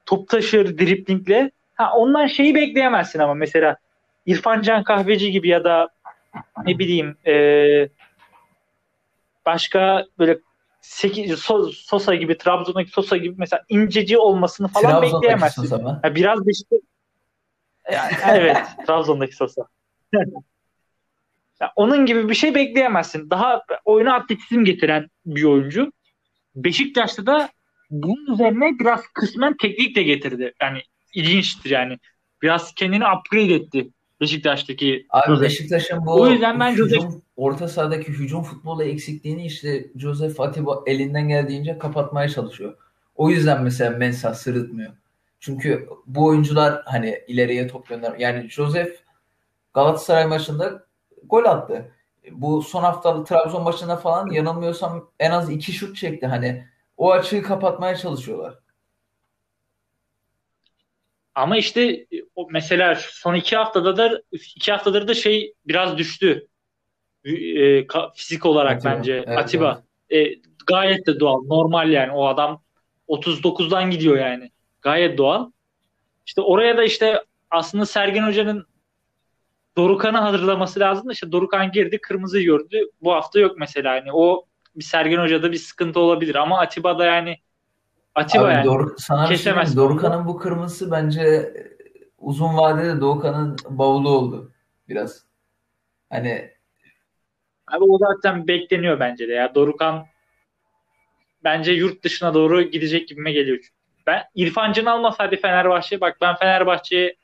[0.07, 1.51] top taşır driplingle.
[1.75, 3.77] Ha ondan şeyi bekleyemezsin ama mesela
[4.27, 5.88] İrfan Can Kahveci gibi ya da
[6.64, 7.35] ne bileyim e,
[9.47, 10.38] başka böyle
[11.73, 15.62] Sosa gibi Trabzon'daki Sosa gibi mesela inceci olmasını falan bekleyemezsin.
[15.62, 16.01] Sosa mı?
[16.05, 16.77] Yani biraz da işte
[17.92, 19.62] yani, evet Trabzon'daki Sosa.
[21.61, 23.31] yani onun gibi bir şey bekleyemezsin.
[23.31, 25.92] Daha oyuna atletizm getiren bir oyuncu.
[26.55, 27.51] Beşiktaş'ta da
[27.90, 30.55] bunun üzerine biraz kısmen teknik de getirdi.
[30.62, 30.79] Yani
[31.14, 31.99] ilginçtir yani.
[32.42, 33.90] Biraz kendini upgrade etti
[34.21, 35.07] Beşiktaş'taki.
[35.11, 37.12] Abi Beşiktaş'ın bu o yüzden ben hücum, Joseph...
[37.37, 42.77] orta sahadaki hücum futbolu eksikliğini işte Joseph Atiba elinden geldiğince kapatmaya çalışıyor.
[43.14, 44.92] O yüzden mesela Mensah sırıtmıyor.
[45.40, 48.14] Çünkü bu oyuncular hani ileriye top gönder.
[48.18, 48.90] Yani Joseph
[49.75, 50.88] Galatasaray maçında
[51.24, 51.92] gol attı.
[52.31, 56.26] Bu son haftalı Trabzon maçında falan yanılmıyorsam en az iki şut çekti.
[56.26, 56.64] Hani
[56.96, 58.59] o açığı kapatmaya çalışıyorlar.
[61.35, 62.07] Ama işte
[62.50, 66.48] mesela son iki haftada da iki haftadır da şey biraz düştü.
[67.24, 68.94] E, fizik olarak Atiba.
[68.94, 69.83] bence evet, Atiba.
[70.11, 70.37] Evet.
[70.37, 71.42] E, gayet de doğal.
[71.44, 72.62] Normal yani o adam
[73.09, 74.50] 39'dan gidiyor yani.
[74.83, 75.50] Gayet doğal.
[76.26, 78.66] İşte oraya da işte aslında Sergen Hoca'nın
[79.79, 81.11] Dorukan'ı hazırlaması lazım.
[81.11, 82.81] İşte Dorukan girdi, kırmızı gördü.
[83.03, 83.95] Bu hafta yok mesela.
[83.95, 84.45] Yani o
[84.77, 87.37] bir Sergen Hoca'da bir sıkıntı olabilir ama Atiba da yani
[88.14, 88.64] Atiba Abi, yani.
[88.64, 91.53] Dor sana şey Dorukan'ın bu kırmızısı bence
[92.19, 94.53] uzun vadede Doğukan'ın bavulu oldu
[94.88, 95.25] biraz.
[96.11, 96.51] Hani
[97.67, 99.55] Abi o zaten bekleniyor bence de ya.
[99.55, 100.07] Dorukan
[101.45, 103.59] bence yurt dışına doğru gidecek gibime geliyor.
[104.07, 107.17] Ben İrfan Can almasaydı Fenerbahçe bak ben Fenerbahçe'yi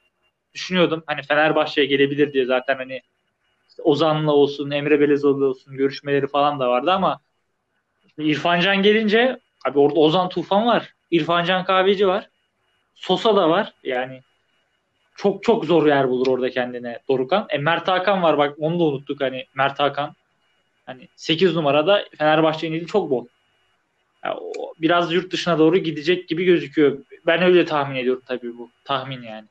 [0.55, 1.03] düşünüyordum.
[1.07, 3.01] Hani Fenerbahçe'ye gelebilir diye zaten hani
[3.69, 7.21] işte Ozan'la olsun, Emre Belezoğlu olsun görüşmeleri falan da vardı ama
[8.19, 10.95] İrfan Can gelince Abi orada Ozan Tufan var.
[11.11, 12.29] İrfan Can Kahveci var.
[12.95, 13.73] Sosa da var.
[13.85, 14.21] Yani
[15.17, 17.47] çok çok zor yer bulur orada kendine Dorukan.
[17.51, 20.15] E Mert Hakan var bak onu da unuttuk hani Mert Hakan.
[20.87, 23.27] Hani 8 numarada Fenerbahçe'nin eli çok bol.
[24.25, 24.41] Yani
[24.79, 26.99] biraz yurt dışına doğru gidecek gibi gözüküyor.
[27.27, 28.71] Ben öyle tahmin ediyorum tabii bu.
[28.85, 29.47] Tahmin yani.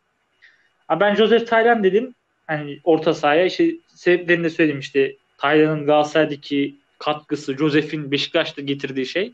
[0.90, 2.16] Abi ben Joseph Taylan dedim.
[2.48, 5.16] Hani orta sahaya işte sebeplerini de söyledim işte.
[5.38, 9.34] Taylan'ın Galatasaray'daki katkısı, Joseph'in Beşiktaş'ta getirdiği şey.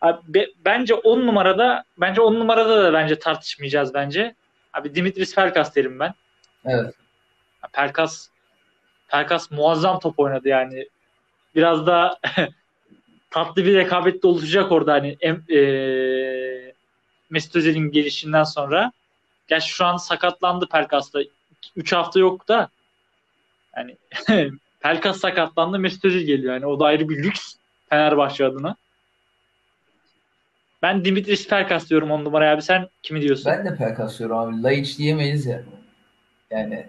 [0.00, 4.34] Abi, bence 10 numarada bence 10 numarada da bence tartışmayacağız bence.
[4.72, 6.14] Abi Dimitris Pelkas derim ben.
[6.64, 6.94] Evet.
[7.72, 8.28] Pelkas
[9.08, 10.88] Pelkas muazzam top oynadı yani.
[11.54, 12.18] Biraz da
[13.30, 15.16] tatlı bir rekabet de oluşacak orada hani
[15.54, 15.60] e,
[17.30, 18.92] Mesut Özil'in gelişinden sonra.
[19.48, 21.20] Gerçi şu an sakatlandı Pelkas'ta.
[21.76, 22.68] 3 hafta yok da
[23.76, 23.96] yani
[24.80, 26.54] Pelkas sakatlandı Mesut Özil geliyor.
[26.54, 27.54] Yani o da ayrı bir lüks
[27.88, 28.76] Fenerbahçe adına.
[30.82, 32.62] Ben Dimitris Pelkas diyorum on numaraya abi.
[32.62, 33.52] Sen kimi diyorsun?
[33.52, 34.62] Ben de Pelkas diyorum abi.
[34.62, 35.62] Laiç diyemeyiz ya.
[36.50, 36.86] Yani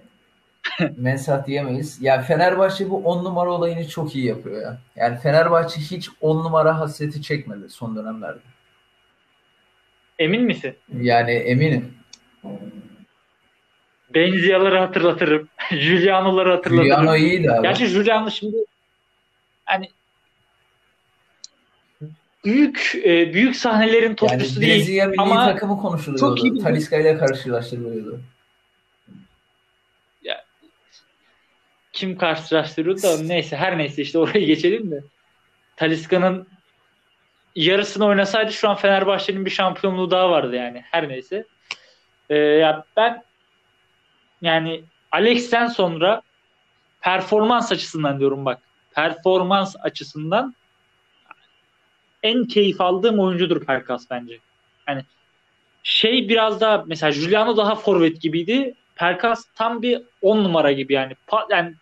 [0.97, 2.01] Mensah diyemeyiz.
[2.01, 4.77] Yani Fenerbahçe bu on numara olayını çok iyi yapıyor ya.
[4.95, 8.39] Yani Fenerbahçe hiç on numara hasreti çekmedi son dönemlerde.
[10.19, 10.75] Emin misin?
[11.01, 11.95] Yani eminim.
[14.15, 15.49] Benzia'ları hatırlatırım.
[15.69, 16.85] Giuliano'ları hatırlatırım.
[16.85, 17.61] Giuliano iyiydi abi.
[17.61, 18.57] Gerçi Giuliano şimdi
[19.65, 19.89] hani
[22.45, 26.19] büyük e, büyük sahnelerin topçusu yani değil milli ama takımı konuşuluyordu.
[26.19, 28.21] çok iyi Talisca ile karşılaştırılıyordu.
[31.93, 35.03] kim karşılaştırıyor da neyse her neyse işte oraya geçelim de.
[35.75, 36.47] Talisca'nın
[37.55, 41.45] yarısını oynasaydı şu an Fenerbahçe'nin bir şampiyonluğu daha vardı yani her neyse.
[42.29, 43.23] Ee, ya ben
[44.41, 46.21] yani Alex'ten sonra
[47.01, 48.59] performans açısından diyorum bak.
[48.95, 50.55] Performans açısından
[52.23, 54.39] en keyif aldığım oyuncudur Perkas bence.
[54.87, 55.03] Yani
[55.83, 58.75] şey biraz daha mesela Giuliano daha forvet gibiydi.
[58.95, 61.13] Perkas tam bir 10 numara gibi yani.
[61.27, 61.75] Pa- yani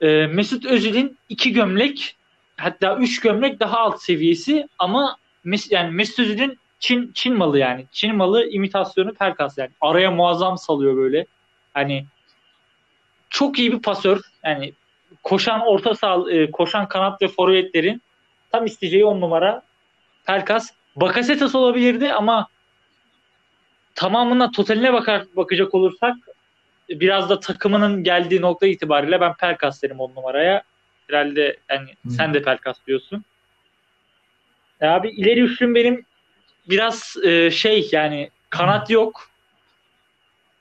[0.00, 2.16] e, Mesut Özil'in iki gömlek
[2.56, 7.86] hatta üç gömlek daha alt seviyesi ama Mes- yani Mesut Özil'in Çin Çin malı yani.
[7.92, 9.70] Çin malı imitasyonu Perkas yani.
[9.80, 11.26] Araya muazzam salıyor böyle.
[11.74, 12.06] Hani
[13.30, 14.20] çok iyi bir pasör.
[14.44, 14.72] Yani
[15.22, 18.02] koşan orta saha, e, koşan kanat ve forvetlerin
[18.50, 19.62] tam isteyeceği on numara
[20.24, 20.70] Perkas.
[20.96, 22.48] Bakasetas olabilirdi ama
[23.94, 26.16] tamamına totaline bakar bakacak olursak
[26.88, 30.62] biraz da takımının geldiği nokta itibariyle ben Pelkas derim on numaraya.
[31.08, 32.10] Herhalde yani Hı.
[32.10, 33.24] sen de Pelkas diyorsun.
[34.80, 36.04] Ya abi ileri üçlüm benim
[36.68, 39.28] biraz e, şey yani kanat yok.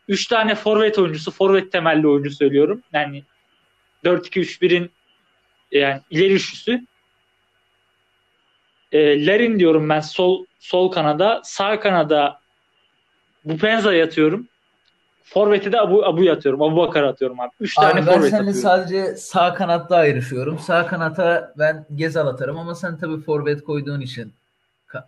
[0.08, 2.82] Üç tane forvet oyuncusu, forvet temelli oyuncu söylüyorum.
[2.93, 3.24] Yani
[4.06, 4.91] 4-2-3-1'in
[5.72, 6.86] yani ileri üçlüsü.
[8.91, 11.41] E, Larin diyorum ben sol sol kanada.
[11.43, 12.39] Sağ kanada
[13.46, 14.48] Bupenza yatıyorum.
[15.24, 16.62] Forvet'e de Abu, Abu yatıyorum.
[16.62, 17.52] Abu Bakar atıyorum abi.
[17.60, 18.62] Üç tane Abi ben forvet seninle atıyorum.
[18.62, 20.60] sadece sağ kanatta ayrışıyorum.
[20.60, 24.34] Sağ kanata ben Gezal atarım ama sen tabii forvet koyduğun için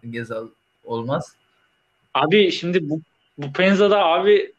[0.10, 0.48] Gezal
[0.84, 1.36] olmaz.
[2.14, 3.02] Abi şimdi bu,
[3.38, 4.54] bu Penza'da abi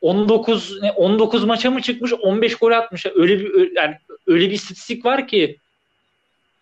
[0.00, 3.06] 19 ne, 19 maça mı çıkmış 15 gol atmış.
[3.14, 5.56] Öyle bir yani öyle bir istatistik var ki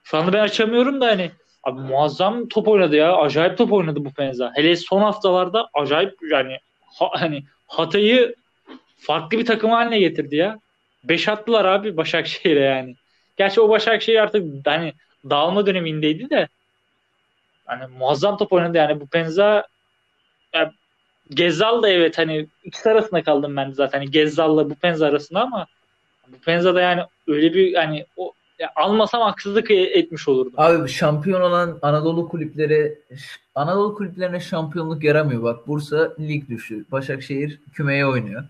[0.05, 1.31] şu anda ben açamıyorum da hani
[1.63, 3.17] abi muazzam top oynadı ya.
[3.17, 4.53] Acayip top oynadı bu Penza.
[4.55, 6.57] Hele son haftalarda acayip yani
[6.99, 8.35] ha, hani Hatay'ı
[8.99, 10.59] farklı bir takım haline getirdi ya.
[11.05, 12.95] 5 attılar abi Başakşehir'e yani.
[13.37, 14.93] Gerçi o Başakşehir artık hani
[15.31, 16.49] dağılma dönemindeydi de
[17.71, 19.67] hani muazzam top oynadı yani bu Penza
[20.55, 20.73] ya,
[21.31, 23.99] Gezzal da evet hani ikisi arasında kaldım ben zaten.
[23.99, 25.67] Hani Gezzal'la bu Penza arasında ama
[26.29, 30.53] bu Penza da yani öyle bir hani o ya almasam haksızlık e- etmiş olurdum.
[30.57, 32.99] Abi şampiyon olan Anadolu kulüpleri
[33.55, 35.43] Anadolu kulüplerine şampiyonluk yaramıyor.
[35.43, 36.85] Bak Bursa lig düştü.
[36.93, 38.45] Başakşehir kümeye oynuyor.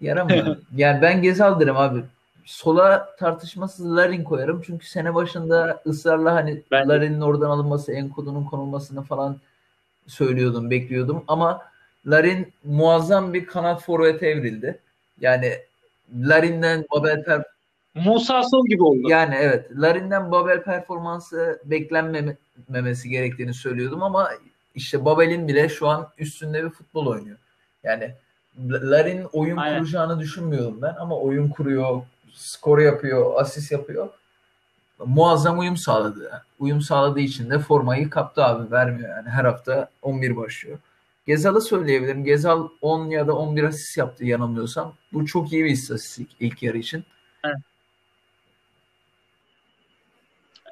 [0.00, 0.56] Yaramıyor.
[0.76, 2.00] yani ben Gezal derim abi.
[2.44, 4.62] Sola tartışmasız Larin koyarım.
[4.66, 6.88] Çünkü sene başında ısrarla hani Ben.
[6.88, 9.36] Larin'in oradan alınması, Enkodu'nun konulmasını falan
[10.06, 11.24] söylüyordum, bekliyordum.
[11.28, 11.62] Ama
[12.06, 14.78] Larin muazzam bir kanat forvete evrildi.
[15.20, 15.52] Yani
[16.14, 17.42] Larin'den Babel per
[17.94, 19.08] Musa Sol gibi oldu.
[19.08, 19.70] yani evet.
[19.76, 24.30] Larin'den Babel performansı beklenmemesi gerektiğini söylüyordum ama
[24.74, 27.36] işte Babel'in bile şu an üstünde bir futbol oynuyor.
[27.84, 28.14] Yani
[28.68, 29.78] Larin oyun Aynen.
[29.78, 32.02] kuracağını düşünmüyorum ben ama oyun kuruyor,
[32.34, 34.08] skor yapıyor, asist yapıyor.
[35.06, 36.42] Muazzam uyum sağladı.
[36.58, 38.70] Uyum sağladığı için de formayı kaptı abi.
[38.70, 39.28] Vermiyor yani.
[39.28, 40.78] Her hafta 11 başlıyor.
[41.26, 42.24] Gezal'ı söyleyebilirim.
[42.24, 44.94] Gezal 10 ya da 11 asist yaptı yanılmıyorsam.
[45.12, 47.04] Bu çok iyi bir istatistik ilk yarı için.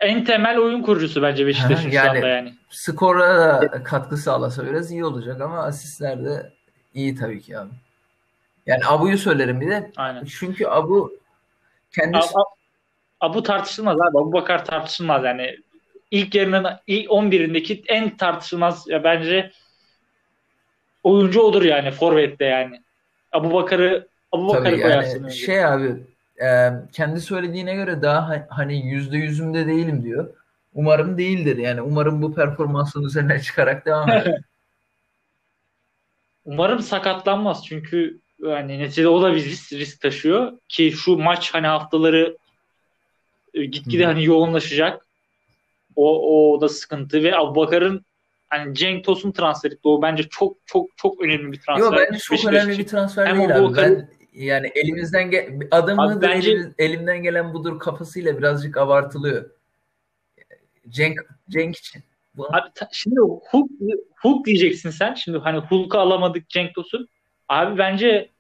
[0.01, 2.55] En temel oyun kurucusu bence Beşiktaş'ın Aha, şu yani- anda yani.
[2.71, 6.53] Skora da katkı sağlasa biraz iyi olacak ama asistler de
[6.94, 7.71] iyi tabii ki abi.
[8.66, 9.92] Yani Abu'yu söylerim bir de.
[9.97, 10.25] Aynen.
[10.25, 11.18] Çünkü Abu
[11.94, 12.55] kendisi Ab- Ab-
[13.20, 14.18] Abu tartışılmaz abi.
[14.18, 15.57] Abu Bakar tartışılmaz yani.
[16.11, 19.53] İlk yarının ilk 11'indeki en tartışılmaz ya bence
[21.03, 22.83] oyuncu odur yani forvette yani.
[23.33, 25.46] Abu Bakar'ı Abu Bakar'ı koyarsın yani önce.
[25.46, 25.96] şey abi
[26.42, 30.35] e, kendi söylediğine göre daha ha- hani yüzde yüzümde değilim diyor.
[30.74, 31.83] Umarım değildir yani.
[31.83, 34.40] Umarım bu performansın üzerine çıkarak devam eder.
[36.44, 41.66] Umarım sakatlanmaz çünkü yani neticede o da bir risk, risk taşıyor ki şu maç hani
[41.66, 42.37] haftaları
[43.55, 44.07] e, gitgide Hı.
[44.07, 45.07] hani yoğunlaşacak.
[45.96, 48.05] O, o da sıkıntı ve Abubakar'ın
[48.48, 51.85] hani Cenk Tosun transferi o bence çok çok çok önemli bir transfer.
[51.85, 53.77] Yok bence çok Beşiktaş önemli bir transfer Hem değil abi.
[53.77, 59.51] Ben yani elimizden ge adım Abi bence- elimiz- elimden gelen budur kafasıyla birazcık abartılıyor.
[60.88, 62.03] Cenk Cenk için.
[62.35, 63.70] Bu- Abi ta- şimdi Hulk,
[64.22, 65.14] Hulk diyeceksin sen.
[65.14, 67.09] Şimdi hani Hulk'u alamadık Cenk Tosun.
[67.48, 68.30] Abi bence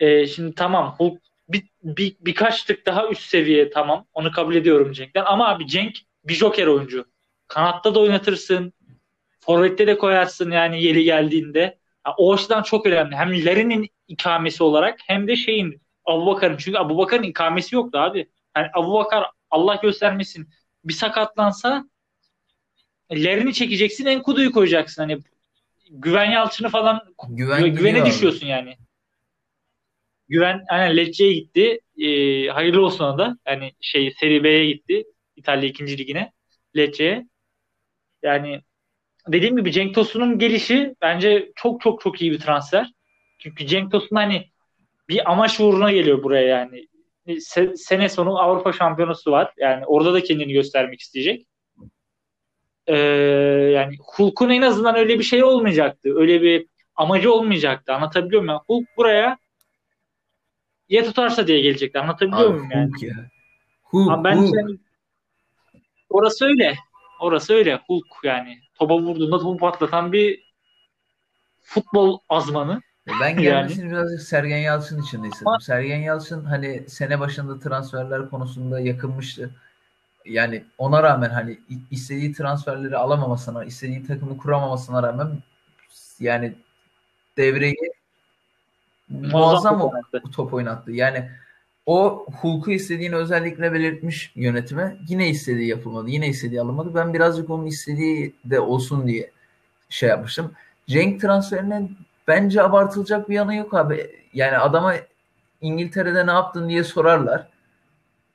[0.00, 4.06] e, şimdi tamam Hulk bir, bir, birkaç tık daha üst seviye tamam.
[4.14, 5.24] Onu kabul ediyorum Cenk'ten.
[5.26, 7.06] Ama abi Cenk bir joker oyuncu.
[7.48, 8.72] Kanatta da oynatırsın.
[9.40, 11.78] Forvet'te de koyarsın yani yeri geldiğinde.
[12.18, 13.16] o açıdan çok önemli.
[13.16, 16.56] Hem Larin'in ikamesi olarak hem de şeyin Abubakar'ın.
[16.56, 18.28] Çünkü Abubakar'ın ikamesi yoktu abi.
[18.56, 20.48] Yani Abubakar Allah göstermesin
[20.84, 21.84] bir sakatlansa
[23.12, 25.02] Larin'i çekeceksin Enkudu'yu koyacaksın.
[25.02, 25.18] Hani
[25.94, 28.76] Güven Yalçın'ı falan Güven güvene düşüyorsun yani.
[30.28, 31.80] Güven aynen Lecce'ye gitti.
[31.98, 33.38] Ee, hayırlı olsun ona da.
[33.46, 35.04] Yani şey Serie B'ye gitti.
[35.36, 35.98] İtalya 2.
[35.98, 36.32] ligine.
[36.76, 37.26] Lecce'ye.
[38.22, 38.60] Yani
[39.28, 42.92] dediğim gibi Cenk Tosun'un gelişi bence çok çok çok iyi bir transfer.
[43.38, 44.50] Çünkü Cenk Tosun hani
[45.08, 46.86] bir amaç uğruna geliyor buraya yani.
[47.26, 49.52] Se- sene sonu Avrupa Şampiyonası var.
[49.58, 51.46] Yani orada da kendini göstermek isteyecek.
[52.86, 52.96] Ee,
[53.74, 56.08] yani Hulk'un en azından öyle bir şey olmayacaktı.
[56.16, 56.66] Öyle bir
[56.96, 57.92] amacı olmayacaktı.
[57.92, 58.60] Anlatabiliyor muyum?
[58.66, 59.38] Hulk buraya
[60.88, 61.98] ya tutarsa diye gelecekti.
[61.98, 62.90] Anlatabiliyor Abi, muyum yani?
[62.90, 63.14] Hulk ya.
[63.82, 64.54] Hulk, Ama bence Hulk.
[64.56, 64.78] yani
[66.10, 66.74] orası öyle.
[67.20, 67.80] Orası öyle.
[67.86, 68.58] Hulk yani.
[68.74, 70.42] Topa vurduğunda topu patlatan bir
[71.62, 72.80] futbol azmanı.
[73.20, 75.48] Ben gelmesini birazcık Sergen Yalçın için de istedim.
[75.48, 79.50] Ama- Sergen Yalçın hani sene başında transferler konusunda yakınmıştı.
[80.24, 81.58] Yani ona rağmen hani
[81.90, 85.38] istediği transferleri alamamasına, istediği takımı kuramamasına rağmen
[86.20, 86.54] yani
[87.36, 87.92] devreyi
[89.08, 90.22] muazzam top oynattı.
[90.32, 90.92] top oynattı.
[90.92, 91.30] Yani
[91.86, 94.96] o Hulk'u istediğini özellikle belirtmiş yönetime.
[95.08, 96.10] Yine istediği yapılmadı.
[96.10, 96.94] Yine istediği alınmadı.
[96.94, 99.30] Ben birazcık onun istediği de olsun diye
[99.88, 100.52] şey yapmıştım.
[100.86, 101.96] Cenk transferinin
[102.28, 104.10] bence abartılacak bir yanı yok abi.
[104.34, 104.94] Yani adama
[105.60, 107.48] İngiltere'de ne yaptın diye sorarlar.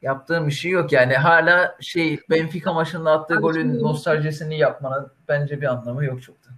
[0.01, 0.91] Yaptığım bir şey yok.
[0.91, 6.53] Yani hala şey Benfica maçında attığı golün nostaljisini yapmanın bence bir anlamı yok çoktan.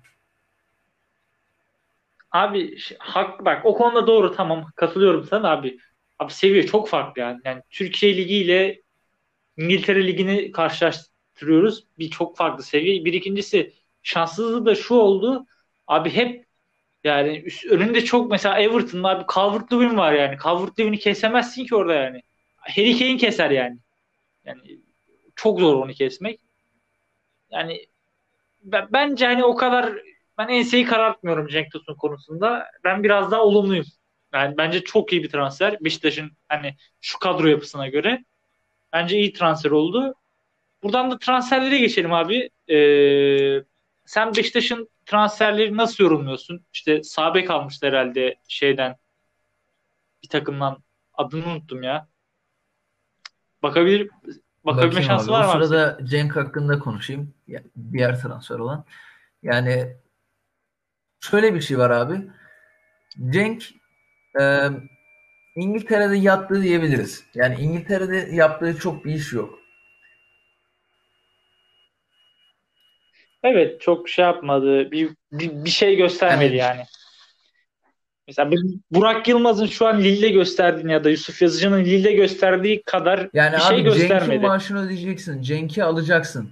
[2.31, 5.77] Abi ş- hak bak o konuda doğru tamam katılıyorum sana abi.
[6.19, 7.41] Abi seviye çok farklı yani.
[7.45, 8.81] Yani Türkiye Ligi ile
[9.57, 11.87] İngiltere Ligi'ni karşılaştırıyoruz.
[11.99, 13.05] Bir çok farklı seviye.
[13.05, 13.73] Bir ikincisi
[14.03, 15.45] şanssızlığı da şu oldu.
[15.87, 16.47] Abi hep
[17.05, 20.37] yani üst- önünde çok mesela Everton'da abi Calvert-Lewin var yani.
[20.37, 22.21] Calvert-Lewin'i kesemezsin ki orada yani.
[22.61, 23.77] Harry Kane keser yani.
[24.45, 24.79] Yani
[25.35, 26.39] çok zor onu kesmek.
[27.51, 27.85] Yani
[28.63, 29.93] ben, bence hani o kadar
[30.37, 32.65] ben enseyi karartmıyorum Cenk Tosun konusunda.
[32.83, 33.85] Ben biraz daha olumluyum.
[34.33, 35.77] Yani bence çok iyi bir transfer.
[35.81, 38.25] Beşiktaş'ın hani şu kadro yapısına göre.
[38.93, 40.15] Bence iyi transfer oldu.
[40.83, 42.49] Buradan da transferlere geçelim abi.
[42.69, 43.63] Ee,
[44.05, 46.65] sen Beşiktaş'ın transferleri nasıl yorumluyorsun?
[46.73, 48.95] İşte Sabek almıştı herhalde şeyden
[50.23, 52.08] bir takımdan adını unuttum ya.
[53.63, 54.09] Bakabilir
[54.65, 55.31] bakabilme Bakayım şansı abi.
[55.31, 55.53] var O mı?
[55.53, 55.65] abi?
[55.65, 57.33] sırada Cenk hakkında konuşayım.
[57.93, 58.85] Diğer transfer olan.
[59.43, 59.95] Yani
[61.21, 62.31] şöyle bir şey var abi.
[63.29, 63.63] Cenk
[64.41, 64.67] e,
[65.55, 67.23] İngiltere'de yattı diyebiliriz.
[67.35, 69.59] Yani İngiltere'de yaptığı çok bir iş yok.
[73.43, 74.91] Evet çok şey yapmadı.
[74.91, 76.59] Bir, bir, bir şey göstermedi Evet.
[76.59, 76.83] yani.
[78.29, 78.51] Mesela
[78.91, 83.59] Burak Yılmaz'ın şu an Lille gösterdiğini ya da Yusuf Yazıcı'nın Lille gösterdiği kadar Yani bir
[83.59, 84.39] şey abi Cenk'in göstermedi.
[84.39, 85.41] maaşını ödeyeceksin.
[85.41, 86.49] Cenk'i alacaksın.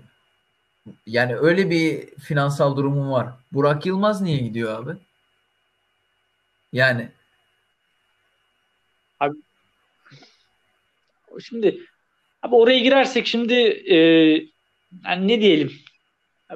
[1.05, 3.27] Yani öyle bir finansal durumun var.
[3.51, 4.91] Burak Yılmaz niye gidiyor abi?
[6.73, 7.09] Yani
[11.43, 11.79] Şimdi
[12.41, 13.53] abi oraya girersek şimdi
[13.85, 13.95] e,
[15.05, 15.73] yani ne diyelim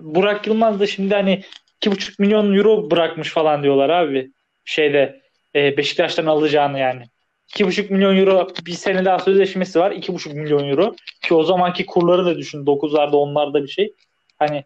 [0.02, 1.44] Burak Yılmaz da şimdi hani
[1.82, 4.32] 2,5 milyon euro bırakmış falan diyorlar abi
[4.66, 5.22] şeyde
[5.56, 7.04] e, Beşiktaş'tan alacağını yani.
[7.48, 9.92] 2,5 milyon euro bir sene daha sözleşmesi var.
[9.92, 10.96] 2,5 milyon euro.
[11.22, 12.66] Ki o zamanki kurları da düşün.
[12.66, 13.94] 9'larda 10'larda bir şey.
[14.40, 14.64] Hani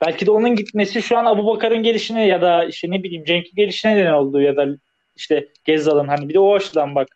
[0.00, 3.96] belki de onun gitmesi şu an Abubakar'ın gelişine ya da işte ne bileyim Cenk'in gelişine
[3.96, 4.66] neden oldu ya da
[5.16, 7.08] işte Gezzal'ın hani bir de o açıdan bak.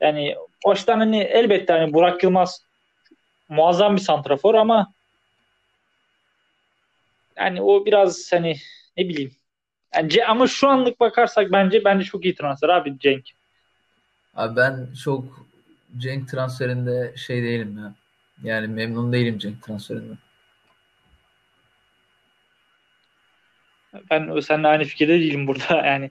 [0.00, 2.64] Yani o açıdan hani elbette hani Burak Yılmaz
[3.48, 4.92] muazzam bir santrafor ama
[7.36, 8.56] yani o biraz hani
[8.96, 9.32] ne bileyim.
[9.94, 13.24] Yani Ce- ama şu anlık bakarsak bence bence çok iyi transfer abi Cenk.
[14.34, 15.46] abi ben çok
[15.98, 17.94] Cenk transferinde şey değilim ya.
[18.50, 20.18] Yani memnun değilim Cenk transferinden.
[24.10, 25.76] Ben seninle aynı fikirde değilim burada.
[25.86, 26.10] Yani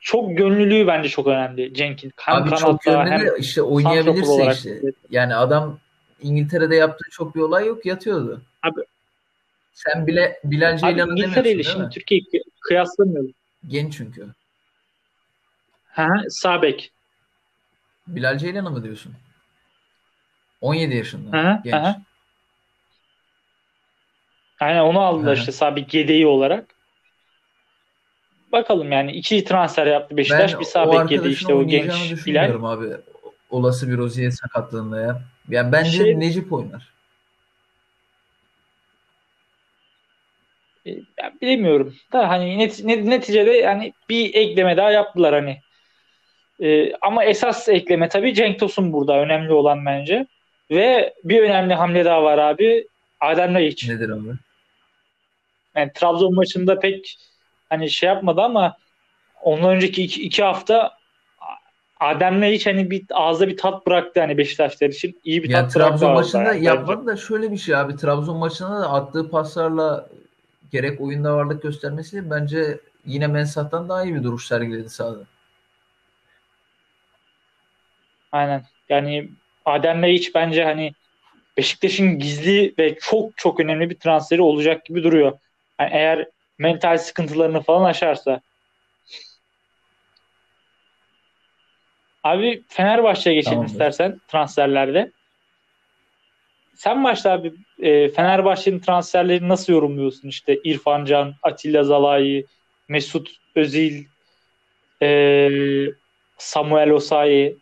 [0.00, 2.12] çok gönüllülüğü bence çok önemli Cenk'in.
[2.16, 4.80] Hem Abi çok de işte oynayabilirse işte.
[5.10, 5.78] Yani adam
[6.22, 8.42] İngiltere'de yaptığı çok bir olay yok yatıyordu.
[8.62, 8.80] Abi-
[9.72, 11.90] Sen bile Bilal Ceylan'ı demiyorsun değil şimdi mi?
[11.90, 13.30] Türkiye'yi kı- kıyaslamıyorum.
[13.68, 14.26] Genç çünkü.
[15.88, 16.92] Ha, Sabek.
[18.06, 19.14] Bilal Ceylan'ı mı diyorsun?
[20.60, 21.38] 17 yaşında.
[21.38, 21.74] Hı, Genç.
[21.74, 21.94] hı.
[24.60, 25.40] Aynen onu aldılar hı.
[25.40, 26.74] işte Sabek yedeği olarak.
[28.52, 30.52] Bakalım yani iki transfer yaptı Beşiktaş.
[30.52, 32.64] Ben bir yedi arkadaşın işte o genç Bilal.
[32.64, 32.88] abi.
[33.50, 35.22] Olası bir Rozier sakatlığında ya.
[35.48, 36.95] Yani bence Şey- Necip oynar.
[40.86, 40.90] E,
[41.42, 45.58] bilemiyorum da hani net, neticede yani bir ekleme daha yaptılar hani.
[46.60, 50.26] E, ama esas ekleme tabii Cenk Tosun burada önemli olan bence.
[50.70, 52.86] Ve bir önemli hamle daha var abi.
[53.20, 53.88] Adem Laiç.
[53.88, 54.28] Nedir abi?
[55.76, 57.18] Yani Trabzon maçında pek
[57.68, 58.76] hani şey yapmadı ama
[59.42, 60.96] ondan önceki iki, iki hafta
[62.00, 65.20] Adem'le hiç hani bir ağızda bir tat bıraktı hani Beşiktaşlar için.
[65.24, 67.96] iyi bir yani tat Trabzon maçında yani, yapmadı da şöyle bir şey abi.
[67.96, 70.08] Trabzon maçında da attığı paslarla
[70.72, 75.24] gerek oyunda varlık göstermesi bence yine Mensah'tan daha iyi bir duruş sergiledi sahada.
[78.32, 78.62] Aynen.
[78.88, 79.28] Yani
[79.64, 80.92] Adem'le hiç bence hani
[81.56, 85.38] Beşiktaş'ın gizli ve çok çok önemli bir transferi olacak gibi duruyor.
[85.80, 88.40] Yani eğer mental sıkıntılarını falan aşarsa.
[92.24, 93.72] Abi Fenerbahçe'ye geçelim Tamamdır.
[93.72, 95.12] istersen transferlerde.
[96.76, 100.28] Sen başla abi e, Fenerbahçe'nin transferlerini nasıl yorumluyorsun?
[100.28, 102.46] İşte İrfan Can, Atilla Zalai,
[102.88, 104.04] Mesut Özil,
[105.02, 105.50] e,
[106.38, 107.56] Samuel Osayi.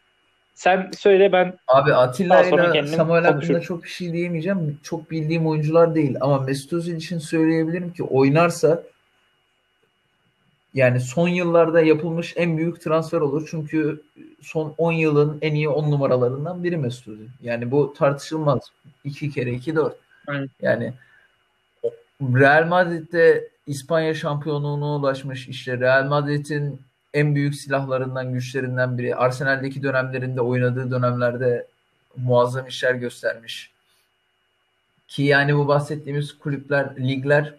[0.54, 4.80] Sen söyle ben Abi Atilla ile Samuel hakkında çok bir şey diyemeyeceğim.
[4.82, 8.82] Çok bildiğim oyuncular değil ama Mesut Özil için söyleyebilirim ki oynarsa
[10.74, 13.48] yani son yıllarda yapılmış en büyük transfer olur.
[13.50, 14.02] Çünkü
[14.44, 17.28] son 10 yılın en iyi 10 numaralarından biri Mesut Özil.
[17.42, 18.60] Yani bu tartışılmaz.
[19.04, 19.96] 2 kere 2 4.
[20.28, 20.50] Evet.
[20.62, 20.94] Yani
[22.22, 25.48] Real Madrid'de İspanya şampiyonluğuna ulaşmış.
[25.48, 26.80] İşte Real Madrid'in
[27.14, 29.16] en büyük silahlarından, güçlerinden biri.
[29.16, 31.66] Arsenal'deki dönemlerinde oynadığı dönemlerde
[32.16, 33.70] muazzam işler göstermiş.
[35.08, 37.54] Ki yani bu bahsettiğimiz kulüpler, ligler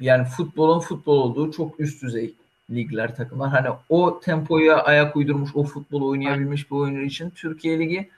[0.00, 2.34] yani futbolun futbol olduğu çok üst düzey
[2.70, 3.50] ligler, takımlar.
[3.50, 8.10] Hani o tempoya ayak uydurmuş, o futbol oynayabilmiş bir oyuncu için Türkiye Ligi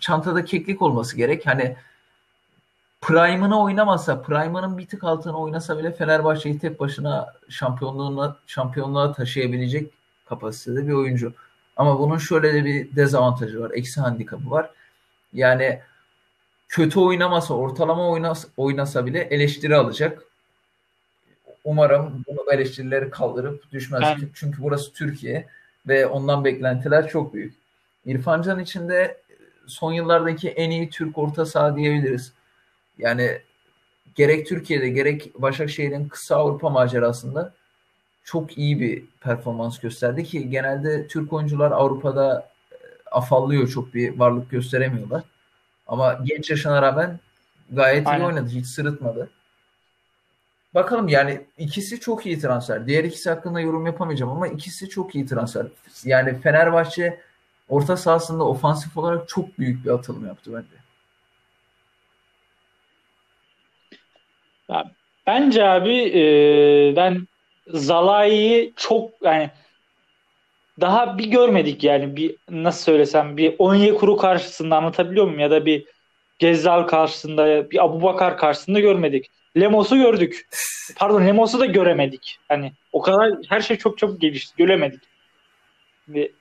[0.00, 1.46] çantada keklik olması gerek.
[1.46, 1.76] Hani
[3.00, 9.90] Prime'ını oynamasa, Prime'ının bir tık altına oynasa bile Fenerbahçe'yi tek başına şampiyonluğuna şampiyonluğa taşıyabilecek
[10.26, 11.32] kapasitede bir oyuncu.
[11.76, 13.70] Ama bunun şöyle de bir dezavantajı var.
[13.74, 14.70] Eksi handikapı var.
[15.32, 15.80] Yani
[16.68, 20.22] kötü oynamasa, ortalama oynasa, oynasa bile eleştiri alacak.
[21.64, 24.02] Umarım bu eleştirileri kaldırıp düşmez.
[24.02, 24.28] Yani.
[24.34, 25.46] Çünkü burası Türkiye
[25.88, 27.54] ve ondan beklentiler çok büyük.
[28.06, 29.20] İrfan Can için de
[29.66, 32.32] son yıllardaki en iyi Türk orta saha diyebiliriz.
[32.98, 33.38] Yani
[34.14, 37.52] gerek Türkiye'de gerek Başakşehir'in kısa Avrupa macerasında
[38.24, 42.76] çok iyi bir performans gösterdi ki genelde Türk oyuncular Avrupa'da e,
[43.10, 45.22] afallıyor çok bir varlık gösteremiyorlar.
[45.86, 47.20] Ama genç yaşına rağmen
[47.70, 48.20] gayet Aynen.
[48.20, 48.48] iyi oynadı.
[48.48, 49.30] Hiç sırıtmadı.
[50.74, 52.86] Bakalım yani ikisi çok iyi transfer.
[52.86, 55.66] Diğer ikisi hakkında yorum yapamayacağım ama ikisi çok iyi transfer.
[56.04, 57.20] Yani Fenerbahçe
[57.68, 60.82] orta sahasında ofansif olarak çok büyük bir atılım yaptı bence.
[65.26, 67.26] Bence abi e, ben
[67.66, 69.50] Zalai'yi çok yani
[70.80, 75.84] daha bir görmedik yani bir nasıl söylesem bir Onyekuru karşısında anlatabiliyor muyum ya da bir
[76.38, 79.30] Gezzal karşısında bir Abubakar karşısında görmedik.
[79.60, 80.48] Lemos'u gördük.
[80.96, 82.38] Pardon Lemos'u da göremedik.
[82.48, 84.54] Hani o kadar her şey çok çabuk gelişti.
[84.56, 85.00] Göremedik.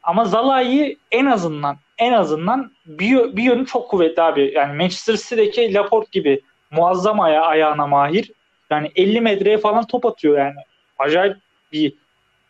[0.04, 4.52] Ama Zalai'yi en azından en azından bir, bir yönü çok kuvvetli abi.
[4.56, 6.42] Yani Manchester City'deki Laporte gibi
[6.72, 8.32] muazzam aya ayağına mahir.
[8.70, 10.60] Yani 50 metreye falan top atıyor yani.
[11.00, 11.38] Acayip
[11.72, 11.94] bir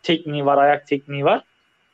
[0.03, 1.41] tekniği var, ayak tekniği var.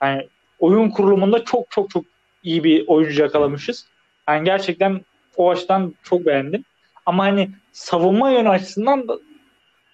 [0.01, 0.28] Yani
[0.59, 2.05] oyun kurulumunda çok çok çok
[2.43, 3.88] iyi bir oyuncu yakalamışız.
[4.30, 5.01] Yani gerçekten
[5.38, 6.63] o açıdan çok beğendim.
[7.08, 9.20] Ama hani savunma yönü açısından da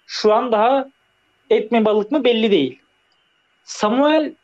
[0.06, 0.88] şu an daha
[1.50, 2.78] et mi balık mı belli değil.
[3.64, 4.34] Samuel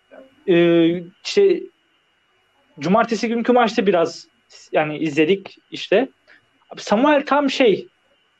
[0.48, 0.86] e,
[1.24, 1.60] işte
[2.78, 4.26] cumartesi günkü maçta biraz
[4.72, 6.08] yani izledik işte.
[6.76, 7.86] Samuel tam şey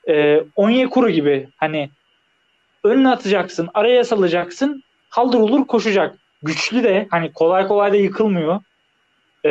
[0.08, 1.90] e, Onyekuru gibi hani
[2.84, 6.18] önüne atacaksın, araya salacaksın, haldır olur koşacak.
[6.42, 8.60] Güçlü de hani kolay kolay da yıkılmıyor.
[9.44, 9.50] E,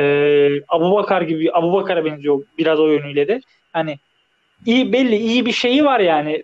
[0.68, 3.42] Abu Bakar gibi Abu Bakar'a benziyor biraz o yönüyle de.
[3.74, 4.00] Hani
[4.66, 6.44] iyi belli iyi bir şeyi var yani.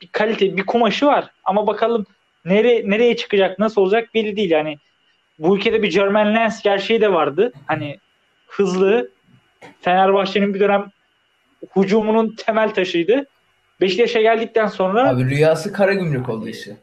[0.00, 1.30] Bir kalite, bir kumaşı var.
[1.44, 2.06] Ama bakalım
[2.44, 4.78] nereye nereye çıkacak, nasıl olacak belli değil yani.
[5.38, 7.52] Bu ülkede bir German Lens gerçeği de vardı.
[7.66, 7.98] Hani
[8.46, 9.10] hızlı
[9.80, 10.90] Fenerbahçe'nin bir dönem
[11.70, 13.26] hucumunun temel taşıydı.
[13.80, 16.76] Beşiktaş'a geldikten sonra Abi rüyası Karagümrük oldu işte.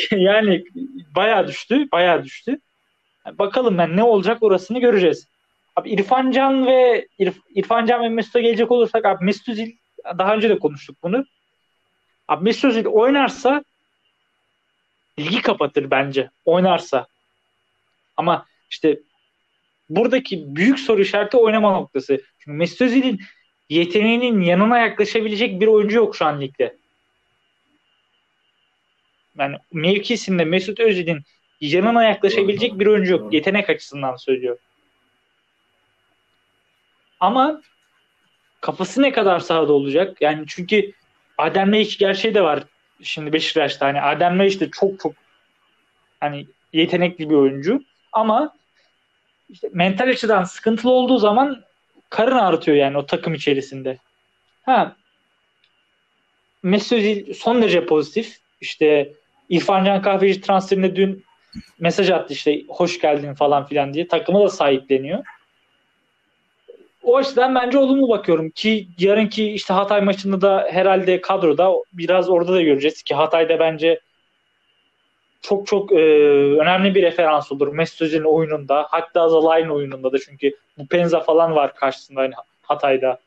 [0.10, 0.64] yani
[1.16, 2.58] bayağı düştü, bayağı düştü.
[3.38, 5.26] Bakalım ben ne olacak orasını göreceğiz.
[5.76, 9.72] Abi İrfan Can ve İrf, İrfan Can ve Mesut'a gelecek olursak abi Mesut Özil
[10.18, 11.24] daha önce de konuştuk bunu.
[12.28, 13.64] Abi Mesut Özil oynarsa
[15.18, 16.30] ligi kapatır bence.
[16.44, 17.06] Oynarsa.
[18.16, 19.00] Ama işte
[19.88, 22.22] buradaki büyük soru işareti oynama noktası.
[22.38, 23.20] Çünkü Mesut Özil'in
[23.68, 26.76] yeteneğinin yanına yaklaşabilecek bir oyuncu yok şu an ligde.
[29.38, 31.22] Yani mevkisinde Mesut Özil'in
[31.60, 33.32] yanına yaklaşabilecek bir oyuncu yok.
[33.32, 34.58] Yetenek açısından söylüyor.
[37.20, 37.62] Ama
[38.60, 40.16] kafası ne kadar sahada olacak?
[40.20, 40.92] Yani çünkü
[41.38, 42.64] Adem Laiç gerçeği de var
[43.02, 43.86] şimdi Beşiktaş'ta.
[43.86, 45.12] Hani Adem Laiç de çok çok
[46.20, 47.82] hani yetenekli bir oyuncu.
[48.12, 48.54] Ama
[49.48, 51.62] işte mental açıdan sıkıntılı olduğu zaman
[52.10, 53.98] karın ağrıtıyor yani o takım içerisinde.
[54.62, 54.96] Ha
[56.62, 58.38] Mesut Özil son derece pozitif.
[58.60, 59.12] İşte
[59.48, 61.24] İrfan Can Kahveci transferinde dün
[61.78, 64.08] mesaj attı işte hoş geldin falan filan diye.
[64.08, 65.24] Takımı da sahipleniyor.
[67.02, 72.52] O açıdan bence olumlu bakıyorum ki yarınki işte Hatay maçında da herhalde kadroda biraz orada
[72.52, 74.00] da göreceğiz ki Hatay'da bence
[75.42, 75.96] çok çok e,
[76.60, 77.68] önemli bir referans olur.
[77.68, 83.18] Mesut Özil'in oyununda hatta Zalay'ın oyununda da çünkü bu Penza falan var karşısında hani Hatay'da.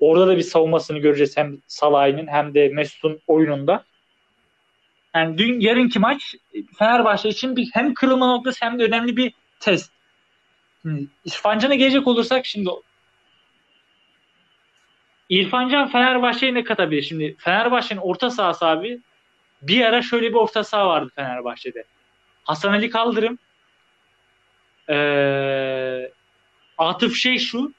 [0.00, 3.84] Orada da bir savunmasını göreceğiz hem Salah'ın hem de Mesut'un oyununda.
[5.14, 6.34] Yani dün yarınki maç
[6.78, 9.92] Fenerbahçe için bir hem kırılma noktası hem de önemli bir test.
[11.24, 12.70] İrfan Can'a gelecek olursak şimdi
[15.28, 17.02] İrfan Can Fenerbahçe'ye ne katabilir?
[17.02, 19.00] Şimdi Fenerbahçe'nin orta sahası abi
[19.62, 21.84] bir ara şöyle bir orta saha vardı Fenerbahçe'de.
[22.44, 23.38] Hasan Ali Kaldırım
[24.90, 26.10] ee,
[26.78, 27.72] Atıf Şey şu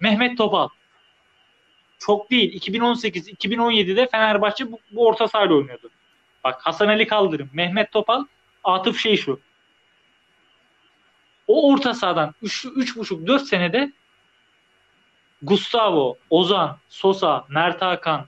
[0.00, 0.68] Mehmet Topal
[1.98, 2.60] çok değil.
[2.60, 5.90] 2018-2017'de Fenerbahçe bu, bu orta sahayla oynuyordu.
[6.44, 8.24] Bak Hasan Ali Kaldırım, Mehmet Topal,
[8.64, 9.40] Atıf Şey şu.
[11.46, 13.92] O orta sahadan 3,5-4 senede
[15.42, 18.26] Gustavo, Ozan, Sosa, Mert Hakan,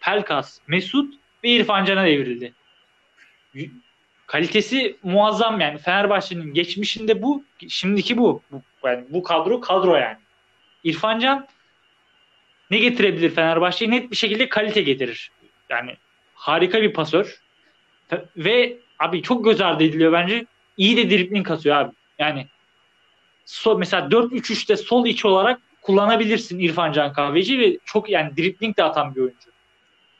[0.00, 1.14] Pelkas, Mesut
[1.44, 2.54] ve İrfan Can'a devrildi.
[4.26, 5.78] Kalitesi muazzam yani.
[5.78, 8.42] Fenerbahçe'nin geçmişinde bu, şimdiki bu.
[8.84, 10.16] yani bu kadro kadro yani.
[10.84, 11.46] İrfan Can
[12.70, 13.90] ne getirebilir Fenerbahçe'ye?
[13.90, 15.30] Net bir şekilde kalite getirir.
[15.68, 15.96] Yani
[16.34, 17.40] harika bir pasör.
[18.36, 20.46] Ve abi çok göz ardı ediliyor bence.
[20.76, 21.92] İyi de dribling kasıyor abi.
[22.18, 22.46] Yani
[23.44, 28.84] so, mesela 4-3-3'te sol iç olarak kullanabilirsin İrfan Can Kahveci ve çok yani dribling de
[28.84, 29.50] atan bir oyuncu.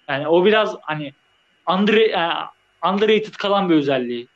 [0.09, 1.13] Yani o biraz hani
[1.69, 2.33] under, e,
[2.89, 4.29] underrated kalan bir özelliği.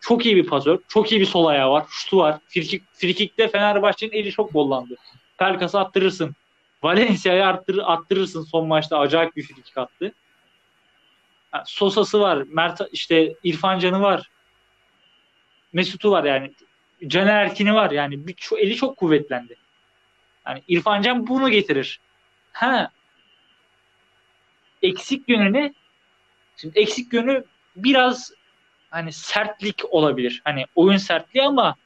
[0.00, 0.78] Çok iyi bir pasör.
[0.88, 1.84] Çok iyi bir sol ayağı var.
[1.88, 2.38] Şutu var.
[2.48, 4.96] Frikik, frikikte Fenerbahçe'nin eli çok bollandı.
[5.38, 6.34] Pelkas'ı attırırsın.
[6.82, 8.98] Valencia'yı arttır, attırırsın son maçta.
[8.98, 10.12] Acayip bir frikik attı.
[11.54, 12.44] Yani Sosa'sı var.
[12.48, 14.30] Mert işte İrfan Can'ı var.
[15.72, 16.52] Mesut'u var yani.
[17.06, 18.26] Caner Erkin'i var yani.
[18.26, 19.56] Bir, eli çok kuvvetlendi.
[20.46, 22.00] Yani İrfan Can bunu getirir.
[22.52, 22.90] Ha
[24.82, 25.74] eksik yönü
[26.56, 27.44] Şimdi eksik yönü
[27.76, 28.32] biraz
[28.90, 30.42] hani sertlik olabilir.
[30.44, 31.76] Hani oyun sertliği ama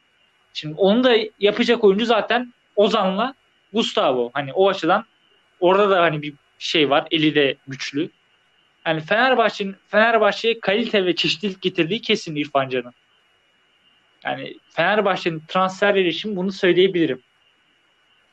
[0.53, 3.35] şimdi onu da yapacak oyuncu zaten Ozan'la
[3.73, 4.31] Gustavo.
[4.35, 5.05] Hani o açıdan
[5.61, 7.09] orada da hani bir şey var.
[7.11, 8.11] Eli de güçlü.
[8.87, 12.95] Yani Fenerbahçe'nin Fenerbahçe'ye kalite ve çeşitlilik getirdiği kesin İrfan Can'ın.
[14.25, 17.23] Yani Fenerbahçe'nin transferleri için bunu söyleyebilirim.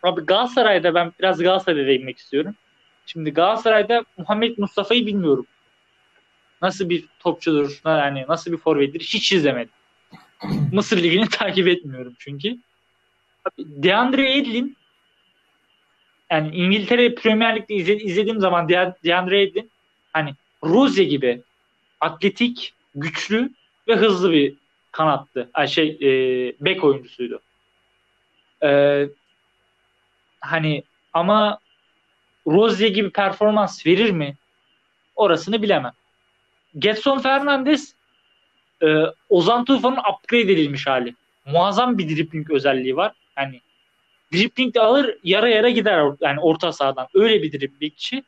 [0.06, 2.56] Abi Galatasaray'da ben biraz Galatasaray'a değinmek istiyorum.
[3.06, 5.45] Şimdi Galatasaray'da Muhammed Mustafa'yı bilmiyorum.
[6.62, 9.74] Nasıl bir topçudur, yani nasıl bir forvettir hiç izlemedim.
[10.72, 12.58] Mısır Ligi'ni takip etmiyorum çünkü.
[13.60, 14.78] Deandre Edlin
[16.32, 18.70] yani İngiltere Premier Lig'de izlediğim zaman
[19.03, 19.72] Deandre Edlin
[20.14, 21.41] hani Rose gibi
[21.99, 23.49] atletik, güçlü
[23.88, 24.56] ve hızlı bir
[24.91, 25.49] kanattı.
[25.53, 26.10] Ay şey e,
[26.60, 27.41] bek oyuncusuydu.
[28.64, 28.70] E,
[30.46, 30.84] hani
[31.14, 31.60] ama
[32.48, 34.36] Rozier gibi performans verir mi?
[35.16, 35.93] Orasını bilemem.
[36.80, 37.96] Getson Fernandes
[38.84, 41.16] e, Ozan Tufan'ın upgrade edilmiş hali.
[41.46, 43.12] Muazzam bir dribbling özelliği var.
[43.38, 43.62] Yani
[44.34, 47.08] dribbling de alır yara yara gider yani orta sahadan.
[47.14, 48.24] Öyle bir dribblingçi.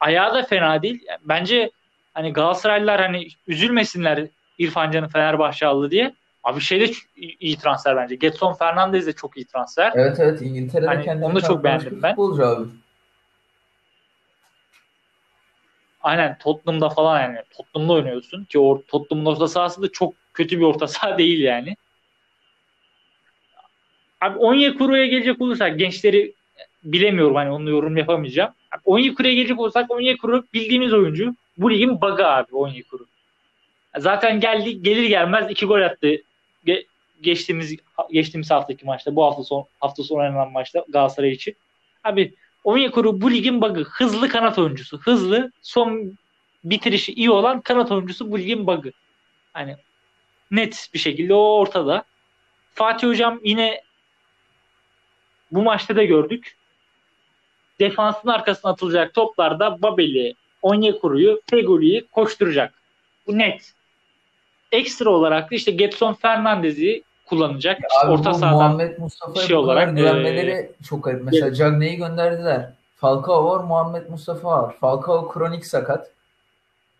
[0.00, 1.06] Ayağı da fena değil.
[1.24, 1.70] Bence
[2.14, 4.26] hani Galatasaraylılar hani üzülmesinler
[4.58, 6.14] İrfan Can'ı Fenerbahçe aldı diye.
[6.44, 6.92] Abi şey de
[7.40, 8.14] iyi transfer bence.
[8.14, 9.92] Getson Fernandez de çok iyi transfer.
[9.94, 12.14] Evet evet İngiltere'de hani kendini onu da çok beğendim ben.
[12.14, 12.68] Abi.
[16.02, 20.64] Aynen Tottenham'da falan yani Tottenham'da oynuyorsun ki o Tottenham'ın orta sahası da çok kötü bir
[20.64, 21.76] orta saha değil yani.
[24.20, 26.34] Abi Onyekuru'ya gelecek olursak gençleri
[26.84, 28.52] bilemiyorum hani onu yorum yapamayacağım.
[28.72, 31.34] Abi Onyekuru'ya gelecek olursak Onyekuru bildiğimiz oyuncu.
[31.56, 33.06] Bu ligin bug'ı abi Onyekuru.
[33.98, 36.16] Zaten geldi gelir gelmez iki gol attı.
[36.66, 36.86] Ge-
[37.20, 37.76] geçtiğimiz
[38.12, 41.56] geçtiğimiz haftaki maçta bu hafta son hafta sonu oynanan maçta Galatasaray için.
[42.04, 42.34] Abi
[42.64, 43.84] Onyekuru bu ligin bug'ı.
[43.84, 44.98] Hızlı kanat oyuncusu.
[44.98, 46.18] Hızlı, son
[46.64, 48.92] bitirişi iyi olan kanat oyuncusu bu ligin bug'ı.
[49.52, 49.76] Hani
[50.50, 52.04] net bir şekilde o ortada.
[52.74, 53.82] Fatih Hocam yine
[55.50, 56.56] bu maçta da gördük.
[57.80, 62.82] defansın arkasına atılacak toplarda Babel'i, Onyekuru'yu, Fegoli'yi koşturacak.
[63.26, 63.72] Bu net.
[64.74, 67.80] Ekstra olarak da işte Getson Fernandez'i kullanacak.
[67.80, 71.24] Ya İşte orta sahadan Muhammed Mustafa'ya şey olarak, güvenmeleri e, çok garip.
[71.24, 72.70] Mesela Cagney'i gönderdiler.
[72.96, 74.74] Falcao var, Muhammed Mustafa var.
[74.80, 76.10] Falcao kronik sakat.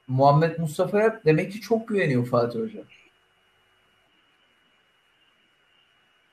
[0.09, 2.81] Muhammed Mustafa'ya demek ki çok güveniyor Fatih Hoca.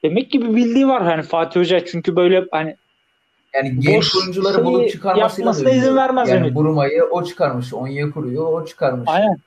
[0.03, 2.75] demek ki bir bildiği var hani Fatih Hoca çünkü böyle hani
[3.53, 6.55] Yani genç oyuncuları bulup çıkarmasıyla yapmasına izin vermez Yani.
[6.55, 7.73] Buruma'yı o çıkarmış.
[7.73, 9.09] Onyekuru'yu o çıkarmış.
[9.09, 9.37] aynen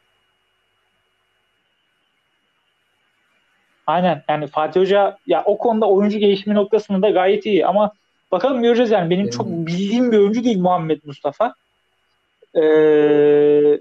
[3.86, 7.92] Aynen yani Fatih Hoca ya o konuda oyuncu gelişimi noktasında da gayet iyi ama
[8.32, 11.54] bakalım göreceğiz yani benim çok bildiğim bir oyuncu değil Muhammed Mustafa.
[12.54, 13.80] Ee,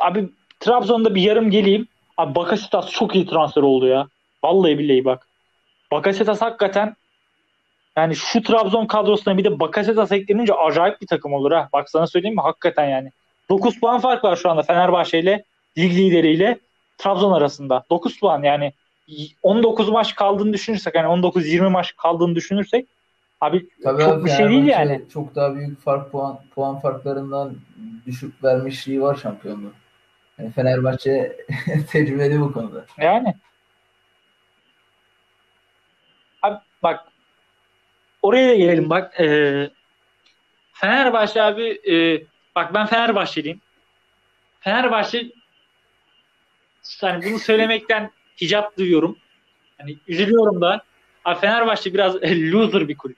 [0.00, 0.28] abi
[0.60, 1.88] Trabzon'da bir yarım geleyim.
[2.16, 4.06] Abi Bakasetas çok iyi transfer oldu ya.
[4.44, 5.28] Vallahi billahi bak.
[5.92, 6.96] Bakasetas hakikaten
[7.96, 11.68] yani şu Trabzon kadrosuna bir de Bakasetas eklenince acayip bir takım olur ha.
[11.72, 12.42] Bak sana söyleyeyim mi?
[12.42, 13.10] Hakikaten yani.
[13.48, 15.44] 9 puan fark var şu anda Fenerbahçe ile
[15.78, 16.58] lig lideriyle
[16.98, 17.84] Trabzon arasında.
[17.90, 18.72] 9 puan yani
[19.42, 22.88] 19 maç kaldığını düşünürsek yani 19-20 maç kaldığını düşünürsek
[23.40, 25.02] abi Tabii çok abi bir şey değil yani.
[25.12, 27.56] Çok daha büyük fark puan puan farklarından
[28.06, 29.72] düşük vermişliği var şampiyonluğu.
[30.38, 31.36] Yani Fenerbahçe
[31.90, 32.86] tecrübeli bu konuda.
[32.98, 33.34] Yani.
[36.42, 37.04] Abi bak
[38.22, 39.20] oraya da gelelim bak.
[39.20, 39.70] Ee,
[40.72, 42.24] Fenerbahçe abi e,
[42.56, 43.60] bak ben Fenerbahçeliyim.
[44.60, 45.26] Fenerbahçe
[47.00, 48.10] hani bunu söylemekten
[48.40, 49.16] hicap duyuyorum.
[49.78, 50.82] Hani üzülüyorum da.
[51.24, 53.16] Abi Fenerbahçe biraz loser bir kulüp.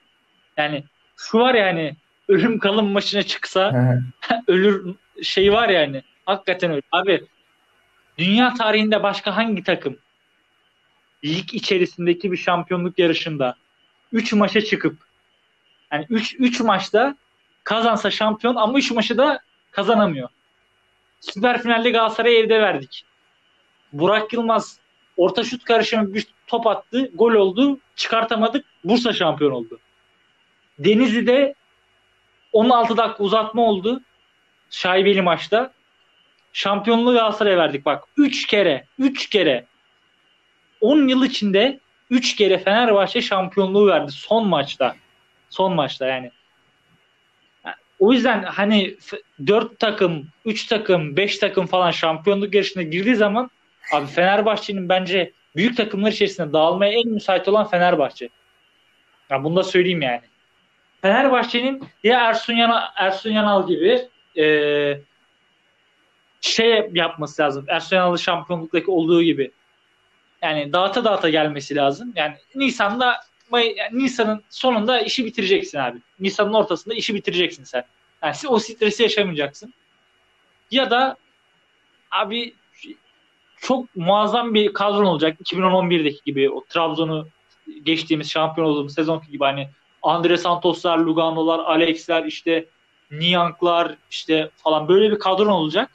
[0.57, 0.83] Yani
[1.17, 1.95] şu var ya hani
[2.27, 3.71] ölüm kalım maçına çıksa
[4.47, 6.03] ölür şey var yani.
[6.25, 6.81] Hakikaten öyle.
[6.91, 7.23] Abi
[8.17, 9.97] dünya tarihinde başka hangi takım
[11.25, 13.55] lig içerisindeki bir şampiyonluk yarışında
[14.11, 14.97] 3 maça çıkıp
[15.91, 17.15] yani 3 3 maçta
[17.63, 19.39] kazansa şampiyon ama 3 maçı da
[19.71, 20.29] kazanamıyor.
[21.19, 23.05] Süper finalde Galatasaray'ı evde verdik.
[23.93, 24.79] Burak Yılmaz
[25.17, 29.79] orta şut karışımı bir top attı, gol oldu, çıkartamadık, Bursa şampiyon oldu.
[30.79, 31.55] Denizli'de
[32.53, 34.01] 16 dakika uzatma oldu.
[34.69, 35.73] Şaibeli maçta.
[36.53, 38.03] Şampiyonluğu Galatasaray'a verdik bak.
[38.17, 38.85] 3 kere.
[38.99, 39.65] 3 kere.
[40.81, 44.11] 10 yıl içinde 3 kere Fenerbahçe şampiyonluğu verdi.
[44.11, 44.95] Son maçta.
[45.49, 46.31] Son maçta yani.
[47.99, 48.97] O yüzden hani
[49.47, 53.49] 4 takım, 3 takım, 5 takım falan şampiyonluk yarışına girdiği zaman
[53.91, 58.29] abi Fenerbahçe'nin bence büyük takımlar içerisinde dağılmaya en müsait olan Fenerbahçe.
[59.29, 60.21] Ya bunu da söyleyeyim yani.
[61.01, 64.07] Fenerbahçe'nin ya Ersun Yanal, Ersun Yanal gibi
[64.37, 64.45] e,
[66.41, 67.65] şey yapması lazım.
[67.67, 69.51] Ersun Yanal'ın şampiyonluktaki olduğu gibi.
[70.41, 72.13] Yani dağıta dağıta gelmesi lazım.
[72.15, 75.97] Yani Nisan'da May, yani Nisan'ın sonunda işi bitireceksin abi.
[76.19, 77.83] Nisan'ın ortasında işi bitireceksin sen.
[78.23, 79.73] Yani o stresi yaşamayacaksın.
[80.71, 81.17] Ya da
[82.11, 82.53] abi
[83.57, 85.37] çok muazzam bir kadron olacak.
[85.43, 87.27] 2011'deki gibi o Trabzon'u
[87.83, 89.69] geçtiğimiz şampiyon olduğumuz sezonki gibi hani
[90.03, 92.65] Andre Santoslar, Lugano'lar, Alex'ler işte
[93.11, 95.89] Niyank'lar işte falan böyle bir kadron olacak.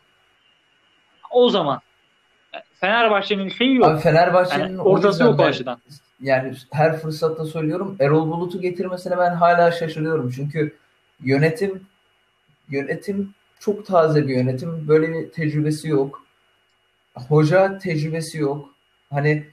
[1.30, 1.80] O zaman
[2.74, 3.86] Fenerbahçe'nin şeyi yok.
[3.86, 5.78] Abi Fenerbahçe'nin yani ortası yok o açıdan.
[6.20, 10.30] Yani her fırsatta söylüyorum Erol Bulut'u getirmesine ben hala şaşırıyorum.
[10.36, 10.76] Çünkü
[11.20, 11.86] yönetim
[12.68, 14.88] yönetim çok taze bir yönetim.
[14.88, 16.22] Böyle bir tecrübesi yok.
[17.14, 18.70] Hoca tecrübesi yok.
[19.10, 19.46] Hani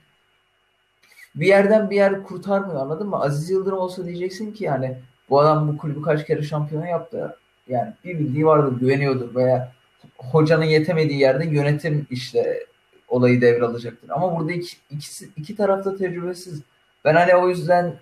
[1.36, 3.22] bir yerden bir yer kurtarmıyor anladın mı?
[3.22, 4.97] Aziz Yıldırım olsa diyeceksin ki yani
[5.30, 7.38] bu adam bu kulübü kaç kere şampiyon yaptı.
[7.68, 9.72] Yani bir bildiği vardır, güveniyordur veya
[10.18, 12.66] hocanın yetemediği yerde yönetim işte
[13.08, 14.10] olayı devralacaktır.
[14.10, 16.62] Ama burada iki, ikisi, iki tarafta tecrübesiz.
[17.05, 17.95] Ben hani o yüzden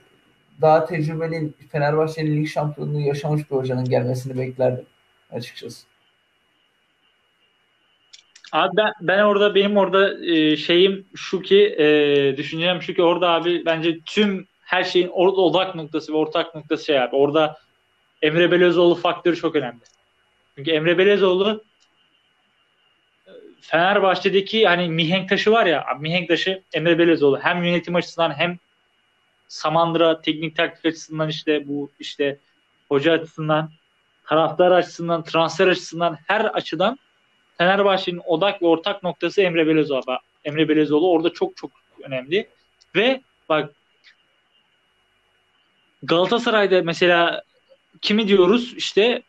[0.61, 4.85] daha tecrübeli Fenerbahçe'nin lig şampiyonluğu yaşamış bir hocanın gelmesini beklerdim
[5.31, 5.85] açıkçası.
[8.51, 13.29] Abi ben, ben orada benim orada e, şeyim şu ki e, düşüncem şu ki orada
[13.29, 17.15] abi bence tüm her şeyin orada odak noktası ve ortak noktası şey abi.
[17.15, 17.57] Orada
[18.21, 19.79] Emre Belözoğlu faktörü çok önemli.
[20.55, 21.63] Çünkü Emre Belözoğlu
[23.61, 28.57] Fenerbahçe'deki hani mihenk taşı var ya mihenk taşı Emre Belözoğlu hem yönetim açısından hem
[29.47, 32.39] Samandıra teknik taktik açısından işte bu işte
[32.89, 33.71] hoca açısından
[34.25, 36.97] taraftar açısından transfer açısından her açıdan
[37.57, 40.17] Fenerbahçe'nin odak ve ortak noktası Emre Belözoğlu.
[40.43, 41.71] Emre Belözoğlu orada çok çok
[42.03, 42.47] önemli.
[42.95, 43.73] Ve bak
[46.03, 47.43] Galatasaray'da mesela
[48.01, 48.73] kimi diyoruz?
[48.77, 49.21] İşte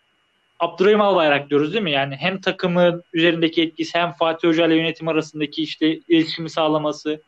[0.60, 1.90] Abdurrahim Albayrak diyoruz değil mi?
[1.90, 7.20] Yani hem takımın üzerindeki etkisi hem Fatih Hoca ile yönetim arasındaki işte iletişimi sağlaması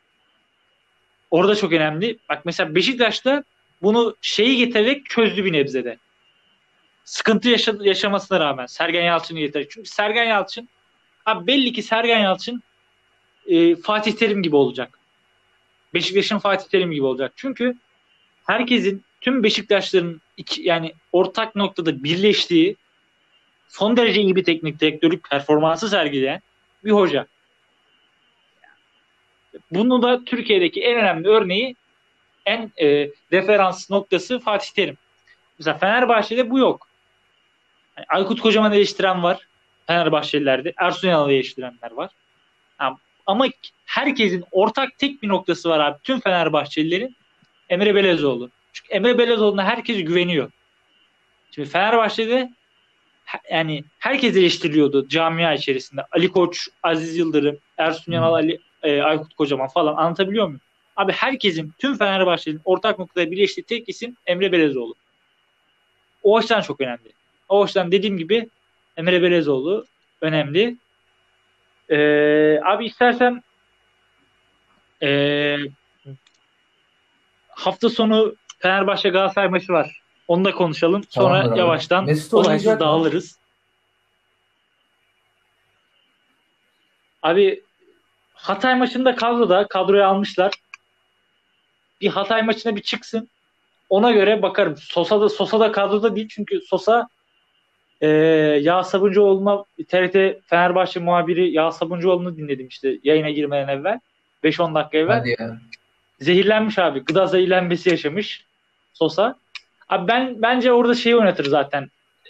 [1.30, 2.18] orada çok önemli.
[2.28, 3.44] Bak mesela Beşiktaş'ta
[3.82, 5.98] bunu şeyi getirerek çözdü bir nebzede.
[7.04, 9.70] sıkıntı yaşa- yaşamasına rağmen Sergen Yalçın'ı getirecek.
[9.70, 10.68] Çünkü Sergen Yalçın
[11.28, 12.62] abi belli ki Sergen Yalçın
[13.46, 14.98] e, Fatih Terim gibi olacak.
[15.94, 17.32] Beşiktaş'ın Fatih Terim gibi olacak.
[17.36, 17.74] Çünkü
[18.46, 22.76] herkesin tüm Beşiktaşların iki, yani ortak noktada birleştiği
[23.68, 26.40] son derece iyi bir teknik direktörlük performansı sergileyen
[26.84, 27.26] bir hoca.
[29.70, 31.76] Bunu da Türkiye'deki en önemli örneği
[32.46, 34.96] en e, referans noktası Fatih Terim.
[35.58, 36.88] Mesela Fenerbahçe'de bu yok.
[37.96, 39.48] Yani Aykut Kocaman eleştiren var.
[39.88, 40.72] Fenerbahçelilerde.
[40.76, 42.10] Ersun Yanal'ı eleştirenler var.
[42.80, 43.46] Yani, ama
[43.84, 45.98] herkesin ortak tek bir noktası var abi.
[46.02, 47.16] Tüm Fenerbahçelilerin
[47.68, 48.50] Emre Belezoğlu.
[48.72, 50.50] Çünkü Emre Belezoğlu'na herkes güveniyor.
[51.50, 52.50] Şimdi Fenerbahçe'de
[53.50, 56.02] yani herkes eleştiriliyordu camia içerisinde.
[56.12, 60.60] Ali Koç, Aziz Yıldırım, Ersun Yanal, Ali, e, Aykut Kocaman falan anlatabiliyor muyum?
[60.96, 64.94] Abi herkesin, tüm Fenerbahçe'nin ortak noktada birleştiği tek isim Emre Belezoğlu.
[66.22, 67.12] O açıdan çok önemli.
[67.48, 68.48] O açıdan dediğim gibi
[68.98, 69.86] Emre Belezoğlu
[70.20, 70.76] önemli.
[71.90, 73.42] Ee, abi istersen
[75.02, 75.56] ee,
[77.48, 80.02] hafta sonu Fenerbahçe Galatasaray maçı var.
[80.28, 81.04] Onu da konuşalım.
[81.10, 81.58] Sonra abi.
[81.58, 82.80] yavaştan Mesut olaysız mı?
[82.80, 83.38] dağılırız.
[87.22, 87.62] Abi
[88.34, 90.52] Hatay maçında kadroda kadroya almışlar.
[92.00, 93.28] Bir Hatay maçına bir çıksın.
[93.88, 94.76] Ona göre bakarım.
[94.76, 97.08] Sosa da Sosa da kadroda değil çünkü Sosa
[98.00, 98.08] e,
[98.62, 104.00] Yağ Sabuncuoğlu'na TRT Fenerbahçe muhabiri Yağ Sabuncuoğlu'nu dinledim işte yayına girmeden evvel.
[104.44, 105.18] 5-10 dakika evvel.
[105.18, 105.58] Hadi ya.
[106.20, 107.04] Zehirlenmiş abi.
[107.04, 108.44] Gıda zehirlenmesi yaşamış
[108.94, 109.34] Sosa.
[109.88, 111.88] Abi ben bence orada şeyi oynatır zaten.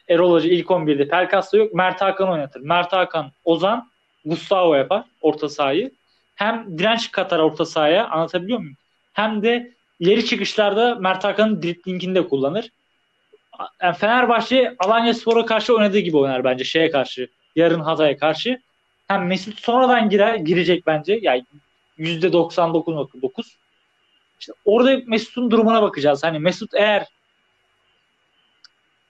[0.09, 1.09] Erol Hoca ilk 11'de.
[1.09, 1.75] Pelkas da yok.
[1.75, 2.61] Mert Hakan oynatır.
[2.61, 3.89] Mert Hakan, Ozan,
[4.25, 5.91] Gustavo yapar orta sahayı.
[6.35, 8.77] Hem direnç katar orta sahaya anlatabiliyor muyum?
[9.13, 12.71] Hem de ileri çıkışlarda Mert Hakan'ın driplingini de kullanır.
[13.83, 17.29] Yani Fenerbahçe Alanya Spor'a karşı oynadığı gibi oynar bence şeye karşı.
[17.57, 18.61] Yarın Hatay'a karşı.
[19.09, 21.19] Hem Mesut sonradan girer, girecek bence.
[21.23, 21.45] Yani
[21.99, 23.57] %99.9.
[24.41, 26.25] İşte orada Mesut'un durumuna bakacağız.
[26.25, 27.07] Hani Mesut eğer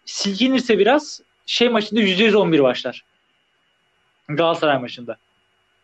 [0.04, 3.04] silkinirse biraz şey maçında %111 başlar.
[4.28, 5.16] Galatasaray maçında.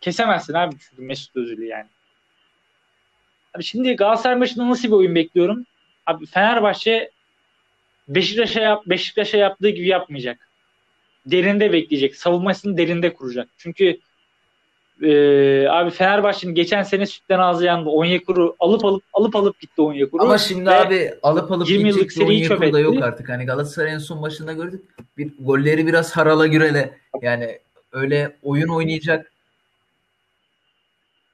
[0.01, 1.87] Kesemezsin abi çünkü Mesut Özil'i yani.
[3.55, 5.65] Abi şimdi Galatasaray maçında nasıl bir oyun bekliyorum?
[6.05, 7.11] Abi Fenerbahçe
[8.07, 10.49] Beşiktaş'a yap, Beşiktaş'a yaptığı gibi yapmayacak.
[11.25, 12.15] Derinde bekleyecek.
[12.15, 13.47] Savunmasını derinde kuracak.
[13.57, 13.97] Çünkü
[15.03, 15.09] e,
[15.69, 17.89] abi Fenerbahçe'nin geçen sene sütten ağzı yandı.
[17.89, 20.21] Onyekuru alıp alıp alıp alıp gitti Onyekuru.
[20.21, 23.03] Ama şimdi Ve abi alıp alıp 20 yıllık seriyi çöp da yok etti.
[23.03, 23.29] artık.
[23.29, 24.81] Hani Galatasaray'ın son maçında gördük.
[25.17, 26.97] Bir golleri biraz harala gürele.
[27.21, 27.59] Yani
[27.91, 29.31] öyle oyun oynayacak.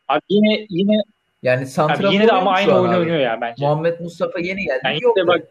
[0.08, 1.02] Abi yine yine
[1.44, 3.66] Yani santrafor yine de ama aynı oyunu oynuyor ya bence.
[3.66, 4.82] Muhammed Mustafa yeni geldi.
[4.86, 5.18] Yani yok.
[5.28, 5.42] bak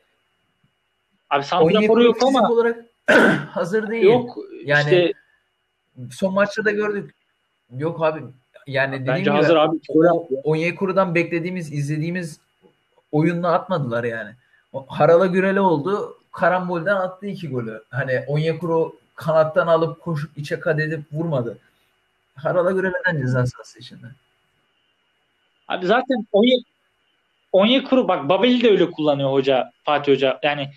[1.30, 2.84] abi santraforu yok ama olarak
[3.50, 4.04] hazır değil.
[4.04, 5.12] yok Yani işte
[6.10, 7.14] son maçta da gördük.
[7.76, 8.20] Yok abi.
[8.66, 9.76] Yani dediğim bence gibi hazır abi.
[10.44, 12.40] Onyekuru'dan beklediğimiz, izlediğimiz
[13.12, 14.30] oyunla atmadılar yani.
[14.88, 16.16] Harala gürele oldu.
[16.32, 17.82] Karambolden attı iki golü.
[17.90, 21.58] Hani Onyekuru kanattan alıp koşup içe kat edip vurmadı.
[22.34, 24.06] Harala güreleden ceza sahası içinde.
[25.68, 26.56] Abi zaten Onye
[27.52, 30.38] Onyekuru bak Babel'i de öyle kullanıyor hoca Fatih Hoca.
[30.42, 30.70] Yani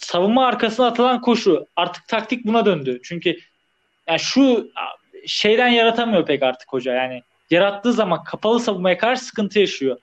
[0.00, 3.00] savunma arkasına atılan koşu artık taktik buna döndü.
[3.04, 3.36] Çünkü
[4.08, 4.70] yani şu
[5.26, 6.94] şeyden yaratamıyor pek artık hoca.
[6.94, 9.96] Yani yarattığı zaman kapalı savunmaya karşı sıkıntı yaşıyor.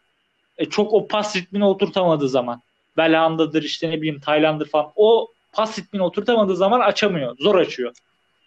[0.58, 2.62] E, çok o pas ritmini oturtamadığı zaman.
[2.98, 4.92] Belhanda'dır işte ne bileyim Tayland'dır falan.
[4.96, 7.38] O pas ritmini oturtamadığı zaman açamıyor.
[7.40, 7.94] Zor açıyor.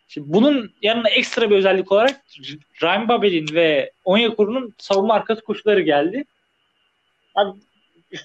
[0.09, 2.21] Şimdi bunun yanına ekstra bir özellik olarak
[2.83, 6.25] Ryan Babel'in ve Onyekuru'nun savunma arkası koşuları geldi.
[7.35, 7.59] Abi,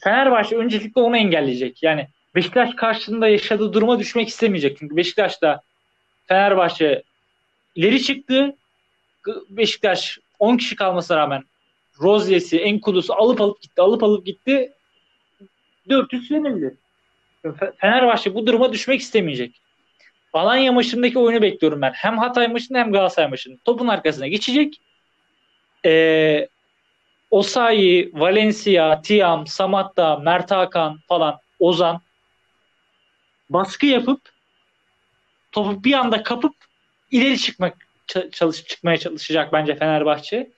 [0.04, 1.84] Fenerbahçe öncelikle onu engelleyecek.
[1.84, 4.78] Yani Beşiktaş karşısında yaşadığı duruma düşmek istemeyecek.
[4.80, 5.62] Çünkü Beşiktaş'ta
[6.28, 7.04] Fenerbahçe
[7.76, 8.56] ileri çıktı.
[9.50, 11.44] Beşiktaş 10 kişi kalmasına rağmen
[12.02, 14.72] Rozier'si, Enkudu'su alıp alıp gitti, alıp alıp gitti.
[15.90, 16.78] 400 yenildi.
[17.78, 19.62] Fenerbahçe bu duruma düşmek istemeyecek.
[20.34, 21.92] Alanya maçındaki oyunu bekliyorum ben.
[21.92, 23.58] Hem Hatay maçında hem Galatasaray maçında.
[23.66, 24.82] Topun arkasına geçecek.
[25.86, 26.48] Ee,
[27.32, 32.02] Osayi, Valencia, Tiam, Samatta, Mert Hakan falan, Ozan
[33.50, 34.22] baskı yapıp
[35.52, 36.56] topu bir anda kapıp
[37.12, 37.88] ileri çıkmak
[38.32, 40.52] çalış çıkmaya çalışacak bence Fenerbahçe.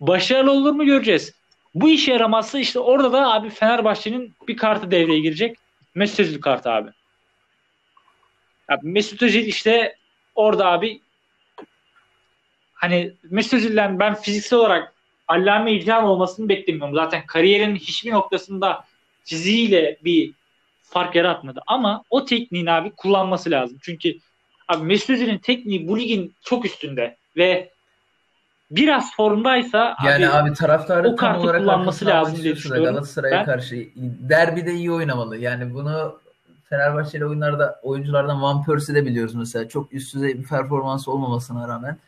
[0.00, 1.32] Başarılı olur mu göreceğiz.
[1.74, 5.56] Bu işe yaramazsa işte orada da abi Fenerbahçe'nin bir kartı devreye girecek.
[5.94, 6.90] Mesut Özil kartı abi.
[8.68, 8.88] abi.
[8.88, 9.96] Mesut Özil işte
[10.34, 11.00] orada abi
[12.74, 14.94] hani Mesut Özil'den ben fiziksel olarak
[15.28, 16.94] allame icra olmasını beklemiyorum.
[16.94, 18.84] Zaten kariyerin hiçbir noktasında
[19.24, 20.32] fiziğiyle bir
[20.90, 21.60] fark yaratmadı.
[21.66, 23.78] Ama o tekniğini abi kullanması lazım.
[23.82, 24.14] Çünkü
[24.68, 27.70] abi Mesut Özil'in tekniği bu ligin çok üstünde ve
[28.70, 32.84] biraz formdaysa yani abi, abi taraftarı o kartı olarak kullanması lazım diye düşünüyorum.
[32.84, 35.36] Galatasaray'a ben, karşı derbide iyi oynamalı.
[35.36, 36.20] Yani bunu
[36.68, 39.68] Fenerbahçeli oyunlarda oyunculardan Van Persie'de biliyoruz mesela.
[39.68, 41.98] Çok üst düzey bir performans olmamasına rağmen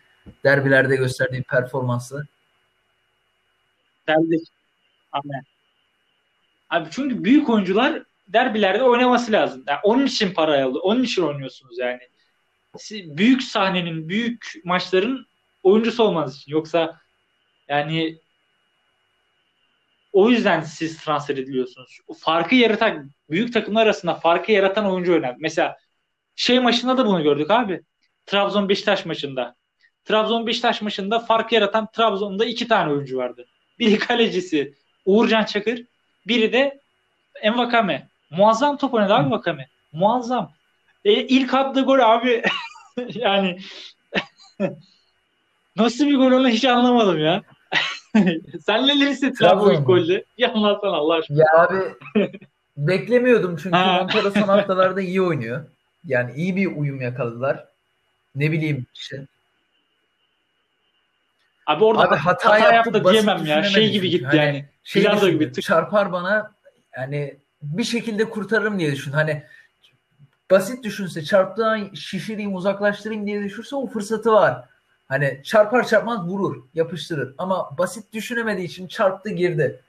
[0.44, 2.26] derbilerde gösterdiği performansı.
[4.08, 4.38] Derbi.
[5.12, 5.42] Amen.
[6.70, 8.02] Abi çünkü büyük oyuncular
[8.32, 9.64] derbilerde oynaması lazım.
[9.68, 10.80] Yani onun için para alıyor.
[10.82, 12.00] Onun için oynuyorsunuz yani.
[12.76, 15.26] Siz büyük sahnenin, büyük maçların
[15.62, 16.52] oyuncusu olmanız için.
[16.52, 17.00] Yoksa
[17.68, 18.18] yani
[20.12, 21.98] o yüzden siz transfer ediliyorsunuz.
[22.18, 25.36] Farkı yaratan, büyük takımlar arasında farkı yaratan oyuncu önemli.
[25.40, 25.76] Mesela
[26.36, 27.82] şey maçında da bunu gördük abi.
[28.26, 29.56] Trabzon Beşiktaş maçında.
[30.04, 33.46] Trabzon Beşiktaş maçında farkı yaratan Trabzon'da iki tane oyuncu vardı.
[33.78, 34.74] Biri kalecisi
[35.04, 35.84] Uğurcan Çakır,
[36.26, 36.80] biri de
[37.42, 38.08] Envakame.
[38.36, 39.68] Muazzam top oynadı abi Vakame.
[39.92, 40.52] Muazzam.
[41.04, 42.42] E, ilk attığı gol abi
[43.14, 43.58] yani
[45.76, 47.42] nasıl bir gol onu hiç anlamadım ya.
[48.66, 50.24] Sen neler hissettin abi o ilk golde?
[50.38, 51.38] Bir anlatsana Allah aşkına.
[51.38, 51.94] Ya abi
[52.76, 55.66] beklemiyordum çünkü Montero son haftalarda iyi oynuyor.
[56.04, 57.64] Yani iyi bir uyum yakaladılar.
[58.34, 59.26] Ne bileyim işte.
[61.66, 63.62] Abi orada abi hata, hata yaptı da diyemem ya.
[63.62, 64.64] Şey gibi gitti hani, yani.
[64.84, 65.52] Şey gibi.
[65.52, 66.52] Çarpar bana
[66.96, 69.12] yani bir şekilde kurtarırım diye düşün.
[69.12, 69.42] Hani
[70.50, 74.64] basit düşünse çarptığı şişireyim uzaklaştırayım diye düşünse o fırsatı var.
[75.08, 77.34] Hani çarpar çarpmaz vurur, yapıştırır.
[77.38, 79.80] Ama basit düşünemediği için çarptı girdi.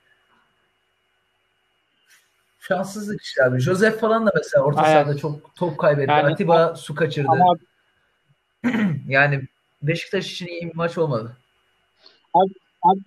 [2.59, 3.59] Şanssızlık işte abi.
[3.59, 5.03] Joseph falan da mesela orta Aynen.
[5.03, 6.11] sahada çok top kaybetti.
[6.11, 7.29] Yani, Atiba su kaçırdı.
[7.31, 7.55] Ama...
[9.07, 9.47] yani
[9.81, 11.37] Beşiktaş için iyi bir maç olmadı.
[12.33, 12.99] Abi, abi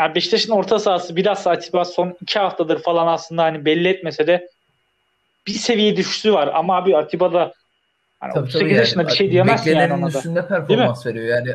[0.00, 4.48] yani Beşiktaş'ın orta sahası biraz Atiba son iki haftadır falan aslında hani belli etmese de
[5.46, 6.50] bir seviye düşüşü var.
[6.54, 7.52] Ama abi Atiba da
[8.20, 9.10] hani tabii, 38 tabii yaşında yani.
[9.10, 10.18] bir şey diyemezsin yani ona da.
[10.18, 11.54] üstünde performans veriyor yani.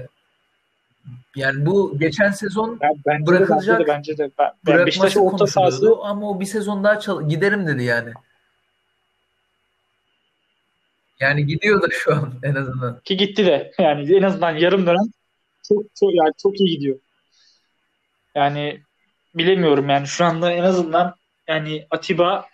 [1.35, 3.79] Yani bu geçen sezon yani bence bırakılacak.
[3.79, 4.31] De, bence de.
[4.39, 8.13] Ben, ben Beşiktaş'ın orta sahası ama o bir sezon daha çal- giderim dedi yani.
[11.19, 12.99] Yani gidiyor da şu an en azından.
[13.05, 13.71] Ki gitti de.
[13.79, 15.05] Yani en azından yarım dönem
[15.67, 16.97] çok çok yani çok iyi gidiyor.
[18.35, 18.81] Yani
[19.35, 21.15] bilemiyorum yani şu anda en azından
[21.47, 22.45] yani Atiba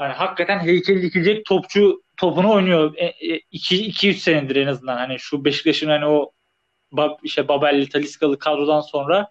[0.00, 2.94] yani hakikaten heykel dikecek topçu topunu oynuyor.
[2.94, 6.32] 2-3 e, senedir en azından hani şu Beşiktaş'ın hani o
[7.22, 9.28] işte Babelli, Taliskalı kadrodan sonra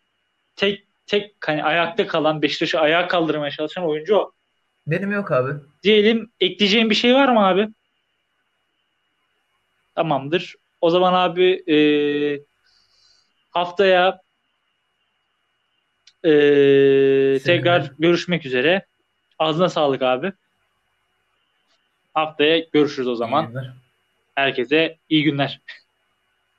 [0.55, 4.31] tek tek hani ayakta kalan Beşiktaş'ı ayağa kaldırmaya çalışan oyuncu o.
[4.87, 5.51] Benim yok abi.
[5.83, 7.67] Diyelim ekleyeceğim bir şey var mı abi?
[9.95, 10.55] Tamamdır.
[10.81, 11.77] O zaman abi e,
[13.49, 14.21] haftaya
[16.23, 18.85] ee, tekrar görüşmek üzere.
[19.39, 20.33] Ağzına sağlık abi.
[22.13, 23.53] Haftaya görüşürüz o zaman.
[24.35, 25.61] Herkese iyi günler.